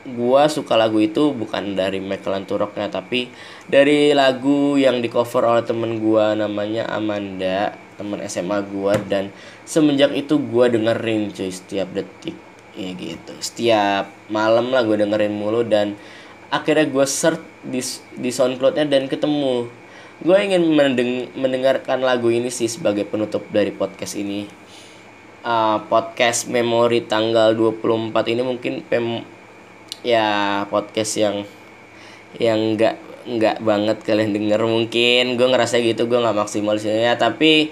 gua 0.09 0.47
suka 0.47 0.79
lagu 0.79 0.97
itu 1.03 1.35
bukan 1.35 1.75
dari 1.75 1.99
Michael 1.99 2.47
Turoknya 2.47 2.87
tapi 2.89 3.29
dari 3.67 4.15
lagu 4.15 4.79
yang 4.79 5.03
di 5.03 5.11
cover 5.11 5.43
oleh 5.45 5.65
temen 5.67 5.99
gua 5.99 6.33
namanya 6.33 6.87
Amanda 6.87 7.75
teman 7.99 8.23
SMA 8.23 8.63
gua 8.71 8.95
dan 8.95 9.35
semenjak 9.67 10.15
itu 10.15 10.39
gua 10.39 10.71
dengerin 10.71 11.35
cuy 11.35 11.51
setiap 11.51 11.91
detik. 11.91 12.39
Ya 12.79 12.95
gitu. 12.95 13.35
Setiap 13.43 14.07
malam 14.31 14.71
lah 14.71 14.87
gua 14.87 14.95
dengerin 14.95 15.35
mulu 15.35 15.67
dan 15.67 15.99
akhirnya 16.47 16.87
gua 16.87 17.03
search 17.03 17.43
di 17.67 17.83
di 18.15 18.31
SoundCloudnya 18.31 18.87
dan 18.87 19.11
ketemu. 19.11 19.67
Gue 20.19 20.35
ingin 20.35 20.75
mendeng 20.75 21.31
mendengarkan 21.31 22.03
lagu 22.03 22.27
ini 22.27 22.51
sih 22.51 22.67
sebagai 22.67 23.07
penutup 23.07 23.47
dari 23.55 23.71
podcast 23.71 24.19
ini. 24.19 24.47
Uh, 25.39 25.79
podcast 25.87 26.51
memori 26.51 26.99
tanggal 26.99 27.55
24 27.55 28.11
ini 28.27 28.41
mungkin 28.43 28.83
pem 28.83 29.23
ya 30.03 30.67
podcast 30.67 31.15
yang 31.15 31.47
yang 32.35 32.75
nggak 32.75 33.08
nggak 33.29 33.61
banget 33.61 33.97
kalian 34.01 34.33
denger 34.33 34.61
mungkin. 34.65 35.37
Gue 35.37 35.47
ngerasa 35.49 35.77
gitu 35.77 36.09
gue 36.09 36.17
nggak 36.17 36.37
maksimal 36.37 36.81
sih 36.81 36.89
ya 36.89 37.13
tapi 37.13 37.69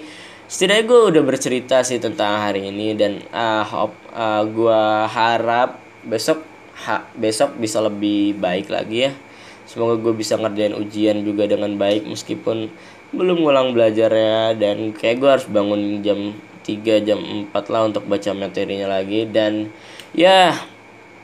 setidaknya 0.48 0.84
gue 0.88 1.00
udah 1.12 1.22
bercerita 1.26 1.76
sih 1.84 2.00
tentang 2.00 2.40
hari 2.40 2.72
ini 2.72 2.96
dan 2.96 3.20
uh, 3.34 3.66
hop, 3.66 3.92
uh, 4.16 4.42
gue 4.48 4.82
harap 5.10 5.76
besok 6.06 6.40
ha, 6.88 7.04
besok 7.12 7.58
bisa 7.60 7.82
lebih 7.84 8.38
baik 8.38 8.72
lagi 8.72 9.10
ya. 9.10 9.12
Semoga 9.68 10.00
gue 10.00 10.16
bisa 10.16 10.40
ngerjain 10.40 10.72
ujian 10.72 11.20
juga 11.20 11.44
dengan 11.44 11.76
baik 11.76 12.08
meskipun 12.08 12.72
belum 13.12 13.44
ngulang 13.44 13.76
belajarnya 13.76 14.56
dan 14.56 14.96
kayak 14.96 15.16
gue 15.20 15.30
harus 15.30 15.46
bangun 15.48 16.00
jam 16.00 16.32
3 16.64 17.04
jam 17.04 17.20
4 17.52 17.72
lah 17.72 17.82
untuk 17.84 18.08
baca 18.08 18.32
materinya 18.32 18.88
lagi. 18.88 19.28
Dan 19.28 19.68
ya 20.16 20.56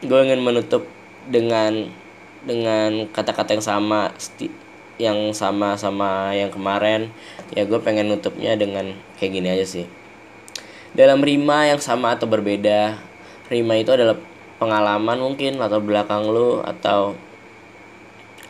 gue 0.05 0.21
ingin 0.21 0.45
menutup 0.45 0.85
dengan 1.25 1.89
dengan 2.45 3.09
kata-kata 3.11 3.57
yang 3.57 3.65
sama 3.65 4.13
yang 5.01 5.35
sama 5.35 5.75
sama 5.75 6.31
yang 6.37 6.55
kemarin. 6.55 7.11
Ya 7.53 7.67
gue 7.67 7.81
pengen 7.83 8.13
nutupnya 8.13 8.55
dengan 8.55 8.95
kayak 9.19 9.33
gini 9.35 9.49
aja 9.51 9.67
sih. 9.67 9.87
Dalam 10.95 11.25
rima 11.27 11.67
yang 11.67 11.83
sama 11.83 12.15
atau 12.15 12.31
berbeda 12.31 12.95
rima 13.51 13.75
itu 13.75 13.91
adalah 13.91 14.15
pengalaman 14.63 15.19
mungkin 15.19 15.59
latar 15.59 15.83
belakang 15.83 16.31
lu 16.31 16.63
atau 16.63 17.19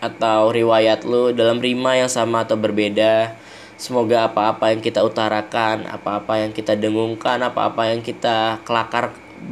atau 0.04 0.52
riwayat 0.52 1.08
lu. 1.08 1.32
Dalam 1.32 1.64
rima 1.64 1.96
yang 1.96 2.12
sama 2.12 2.44
atau 2.44 2.60
berbeda 2.60 3.32
semoga 3.74 4.30
apa-apa 4.30 4.70
yang 4.70 4.80
kita 4.84 5.02
utarakan 5.02 5.90
apa-apa 5.90 6.46
yang 6.46 6.54
kita 6.54 6.78
dengungkan 6.78 7.42
apa-apa 7.42 7.90
yang 7.90 8.06
kita 8.06 8.62
kelakar 8.62 9.10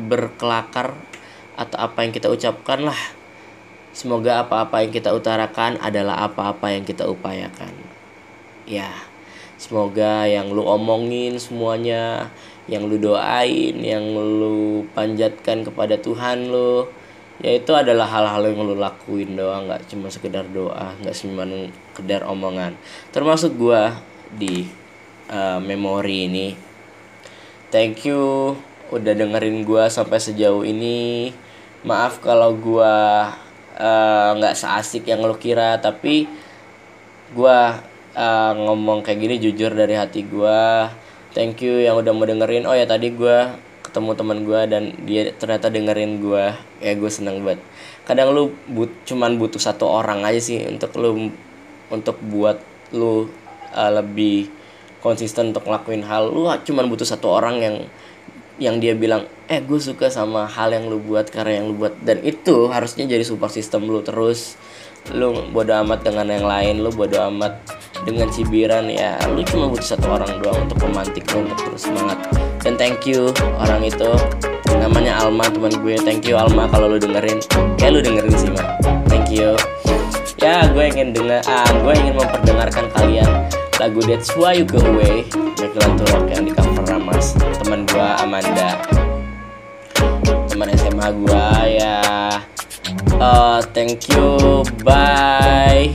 berkelakar 0.09 0.94
atau 1.59 1.76
apa 1.83 2.07
yang 2.07 2.14
kita 2.14 2.31
ucapkan 2.31 2.87
lah 2.87 3.21
Semoga 3.92 4.40
apa-apa 4.40 4.81
yang 4.81 4.92
kita 4.92 5.12
utarakan 5.12 5.76
adalah 5.76 6.24
apa-apa 6.24 6.72
yang 6.72 6.81
kita 6.81 7.05
upayakan. 7.05 7.76
Ya, 8.64 8.88
semoga 9.61 10.24
yang 10.24 10.48
lu 10.48 10.64
omongin 10.64 11.37
semuanya, 11.37 12.33
yang 12.72 12.88
lu 12.88 12.96
doain, 12.96 13.76
yang 13.85 14.16
lu 14.16 14.88
panjatkan 14.96 15.68
kepada 15.68 16.00
Tuhan 16.00 16.48
lu, 16.48 16.88
ya 17.44 17.52
itu 17.52 17.68
adalah 17.76 18.09
hal-hal 18.09 18.48
yang 18.48 18.64
lu 18.64 18.81
lakuin 18.81 19.37
doang, 19.37 19.68
nggak 19.68 19.85
cuma 19.92 20.09
sekedar 20.09 20.48
doa, 20.48 20.96
nggak 21.05 21.12
cuma 21.12 21.44
sekedar 21.92 22.24
omongan. 22.24 22.72
Termasuk 23.12 23.61
gua 23.61 24.00
di 24.33 24.72
uh, 25.28 25.61
memori 25.61 26.33
ini. 26.33 26.48
Thank 27.68 28.09
you 28.09 28.57
udah 28.88 29.12
dengerin 29.12 29.68
gua 29.68 29.92
sampai 29.92 30.16
sejauh 30.16 30.64
ini. 30.64 31.28
Maaf 31.85 32.24
kalau 32.24 32.57
gua 32.57 33.28
eh, 33.83 34.29
nggak 34.38 34.55
seasik 34.55 35.11
yang 35.11 35.27
lo 35.27 35.35
kira 35.35 35.83
tapi 35.83 36.31
gua 37.35 37.83
eh, 38.14 38.53
ngomong 38.55 39.03
kayak 39.03 39.18
gini 39.18 39.35
jujur 39.42 39.75
dari 39.75 39.99
hati 39.99 40.23
gua. 40.23 40.87
Thank 41.33 41.64
you 41.64 41.81
yang 41.81 41.97
udah 41.99 42.12
mau 42.14 42.29
dengerin. 42.29 42.68
Oh 42.68 42.77
ya 42.77 42.87
tadi 42.87 43.11
gua 43.11 43.57
ketemu 43.83 44.11
teman 44.14 44.38
gua 44.47 44.61
dan 44.71 44.95
dia 45.03 45.35
ternyata 45.35 45.66
dengerin 45.73 46.23
gua. 46.23 46.55
Ya 46.79 46.95
gue 46.95 47.11
seneng 47.11 47.42
banget. 47.42 47.61
Kadang 48.07 48.35
lu 48.35 48.55
but 48.71 48.90
cuman 49.09 49.38
butuh 49.38 49.62
satu 49.62 49.87
orang 49.87 50.23
aja 50.27 50.40
sih 50.42 50.62
untuk 50.68 50.92
lu 51.01 51.31
untuk 51.90 52.16
buat 52.23 52.61
lu 52.95 53.29
eh, 53.75 53.92
lebih 53.92 54.49
konsisten 55.03 55.51
untuk 55.51 55.66
ngelakuin 55.66 56.07
hal. 56.07 56.31
Lu 56.31 56.47
cuman 56.47 56.87
butuh 56.87 57.09
satu 57.09 57.27
orang 57.33 57.57
yang 57.59 57.77
yang 58.62 58.79
dia 58.79 58.94
bilang 58.94 59.27
eh 59.51 59.59
gue 59.59 59.83
suka 59.83 60.07
sama 60.07 60.46
hal 60.46 60.70
yang 60.70 60.87
lu 60.87 61.03
buat 61.03 61.27
karena 61.29 61.61
yang 61.62 61.75
lu 61.75 61.75
buat. 61.75 61.98
Dan 61.98 62.22
itu 62.22 62.70
harusnya 62.70 63.11
jadi 63.11 63.27
support 63.27 63.51
system 63.51 63.90
lu 63.90 64.01
terus. 64.07 64.55
Lu 65.11 65.35
bodo 65.51 65.75
amat 65.83 66.07
dengan 66.07 66.31
yang 66.31 66.46
lain 66.46 66.79
lu 66.79 66.94
bodo 66.94 67.18
amat 67.35 67.59
dengan 68.07 68.31
cibiran 68.31 68.87
ya. 68.87 69.18
Lu 69.27 69.42
cuma 69.42 69.66
butuh 69.66 69.98
satu 69.98 70.07
orang 70.07 70.38
doang 70.38 70.62
untuk 70.62 70.79
memantik 70.87 71.27
lu 71.35 71.42
untuk 71.42 71.59
terus 71.66 71.90
semangat. 71.90 72.18
Dan 72.62 72.79
thank 72.79 73.03
you 73.03 73.35
orang 73.59 73.83
itu. 73.83 74.14
Namanya 74.79 75.27
Alma 75.27 75.44
teman 75.51 75.75
gue. 75.83 75.98
Thank 75.98 76.31
you 76.31 76.38
Alma 76.38 76.70
kalau 76.70 76.94
lu 76.94 76.98
dengerin. 77.03 77.42
Ya 77.83 77.90
lu 77.90 77.98
dengerin 77.98 78.35
sih 78.38 78.51
mah 78.55 78.79
thank 79.12 79.29
you. 79.29 79.59
Ya 80.42 80.66
gue 80.75 80.85
ingin 80.90 81.14
dengar 81.14 81.44
ah 81.46 81.68
gue 81.70 81.92
ingin 81.94 82.18
memperdengarkan 82.18 82.90
kalian 82.98 83.31
lagu 83.79 84.03
That's 84.03 84.35
Why 84.35 84.59
You 84.59 84.66
Go 84.66 84.83
Away 84.83 85.31
Michael 85.62 85.94
Turok 86.03 86.25
yang 86.35 86.42
di 86.48 86.53
cover 86.55 86.91
teman 87.62 87.87
gue 87.87 88.08
Amanda. 88.18 88.82
Teman 90.50 90.68
SMA 90.74 91.08
gue 91.14 91.46
ya. 91.78 92.02
Eh, 93.22 93.61
thank 93.70 94.11
you 94.11 94.66
bye 94.82 95.94